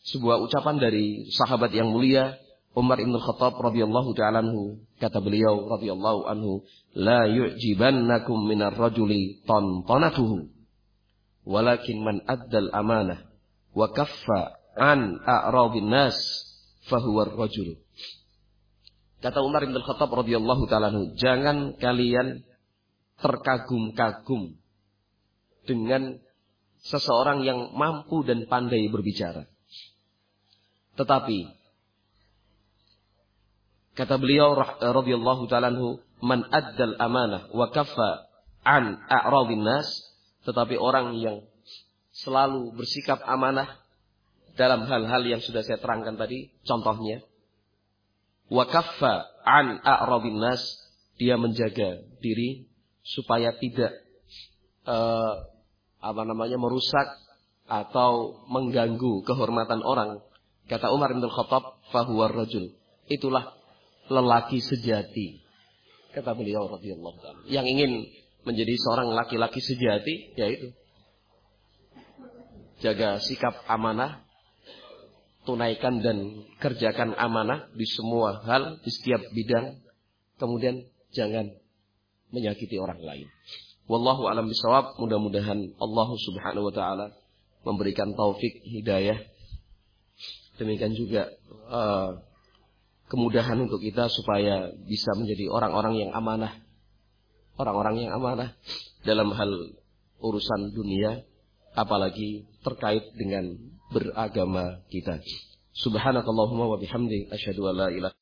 sebuah 0.07 0.39
ucapan 0.39 0.79
dari 0.79 1.27
sahabat 1.35 1.75
yang 1.75 1.91
mulia 1.91 2.39
Umar 2.73 2.95
Ibn 2.95 3.11
Khattab 3.19 3.59
radhiyallahu 3.59 4.15
taala 4.15 4.39
anhu 4.39 4.81
kata 4.97 5.19
beliau 5.19 5.67
radhiyallahu 5.67 6.25
anhu 6.31 6.63
la 6.95 7.27
yu'jibannakum 7.27 8.47
minar 8.47 8.71
rajuli 8.71 9.43
tantanatuhu 9.43 10.52
walakin 11.43 12.03
man 12.03 12.17
addal 12.25 12.71
amanah 12.71 13.23
wa 13.75 13.87
kaffa 13.91 14.59
an 14.79 15.19
a'radin 15.23 15.89
nas 15.89 16.15
fahuwa 16.87 17.29
rajul 17.29 17.79
kata 19.23 19.39
Umar 19.39 19.63
Ibn 19.63 19.77
Khattab 19.83 20.11
radhiyallahu 20.11 20.63
taala 20.67 20.91
jangan 21.15 21.79
kalian 21.79 22.43
terkagum-kagum 23.23 24.59
dengan 25.63 26.19
seseorang 26.83 27.47
yang 27.47 27.71
mampu 27.71 28.27
dan 28.27 28.43
pandai 28.51 28.91
berbicara 28.91 29.47
tetapi 30.99 31.63
Kata 33.93 34.17
beliau 34.17 34.57
radhiyallahu 34.81 35.45
taala 35.45 35.69
"Man 36.25 36.41
addal 36.49 36.97
amanah 36.97 37.53
wa 37.53 37.69
kaffa 37.69 38.25
an 38.65 38.97
a'radin 39.05 39.61
nas." 39.61 39.85
Tetapi 40.43 40.75
orang 40.75 41.15
yang 41.19 41.43
selalu 42.13 42.75
bersikap 42.77 43.23
amanah 43.25 43.79
dalam 44.53 44.85
hal-hal 44.85 45.23
yang 45.25 45.41
sudah 45.41 45.65
saya 45.65 45.81
terangkan 45.81 46.13
tadi, 46.13 46.53
contohnya 46.67 47.25
wa 48.53 48.69
kaffa 48.69 49.33
an 49.41 49.81
a'radin 49.81 50.37
nas, 50.37 50.61
dia 51.17 51.39
menjaga 51.41 52.05
diri 52.21 52.69
supaya 53.01 53.55
tidak 53.57 53.91
uh, 54.85 55.49
apa 56.03 56.21
namanya 56.27 56.59
merusak 56.59 57.07
atau 57.65 58.43
mengganggu 58.51 59.23
kehormatan 59.23 59.81
orang. 59.81 60.19
Kata 60.67 60.91
Umar 60.91 61.11
bin 61.11 61.23
Khattab, 61.27 61.79
fahuwar 61.91 62.31
rajul. 62.31 62.71
Itulah 63.07 63.55
lelaki 64.07 64.63
sejati. 64.63 65.43
Kata 66.15 66.35
beliau. 66.35 66.71
Yang 67.47 67.65
ingin 67.67 67.91
menjadi 68.43 68.75
seorang 68.79 69.11
laki-laki 69.15 69.59
sejati 69.63 70.35
yaitu 70.35 70.75
jaga 72.83 73.23
sikap 73.23 73.63
amanah, 73.71 74.27
tunaikan 75.47 76.03
dan 76.03 76.43
kerjakan 76.59 77.15
amanah 77.15 77.71
di 77.71 77.87
semua 77.87 78.43
hal, 78.43 78.79
di 78.83 78.91
setiap 78.91 79.23
bidang. 79.31 79.79
Kemudian 80.35 80.83
jangan 81.15 81.55
menyakiti 82.33 82.75
orang 82.75 82.99
lain. 82.99 83.27
Wallahu 83.87 84.27
alam 84.27 84.51
bisawab. 84.51 84.99
Mudah-mudahan 84.99 85.75
Allah 85.79 86.09
Subhanahu 86.11 86.67
wa 86.71 86.73
taala 86.75 87.05
memberikan 87.63 88.11
taufik 88.15 88.63
hidayah. 88.63 89.19
Demikian 90.59 90.93
juga 90.95 91.31
uh, 91.71 92.19
kemudahan 93.07 93.57
untuk 93.63 93.79
kita 93.79 94.07
supaya 94.11 94.71
bisa 94.87 95.11
menjadi 95.15 95.47
orang-orang 95.51 96.07
yang 96.07 96.11
amanah. 96.11 96.63
Orang-orang 97.53 98.07
yang 98.07 98.11
amanah 98.17 98.57
dalam 99.05 99.29
hal 99.35 99.51
urusan 100.23 100.73
dunia, 100.73 101.21
apalagi 101.77 102.49
terkait 102.65 103.03
dengan 103.13 103.53
beragama 103.93 104.81
kita. 104.89 105.21
Subhanakallahumma 105.73 106.69
wa 106.69 106.77
bihamdi 106.77 107.29
asyhadu 107.33 107.69
an 107.69 107.75
la 107.77 107.87
ilaha 107.89 108.13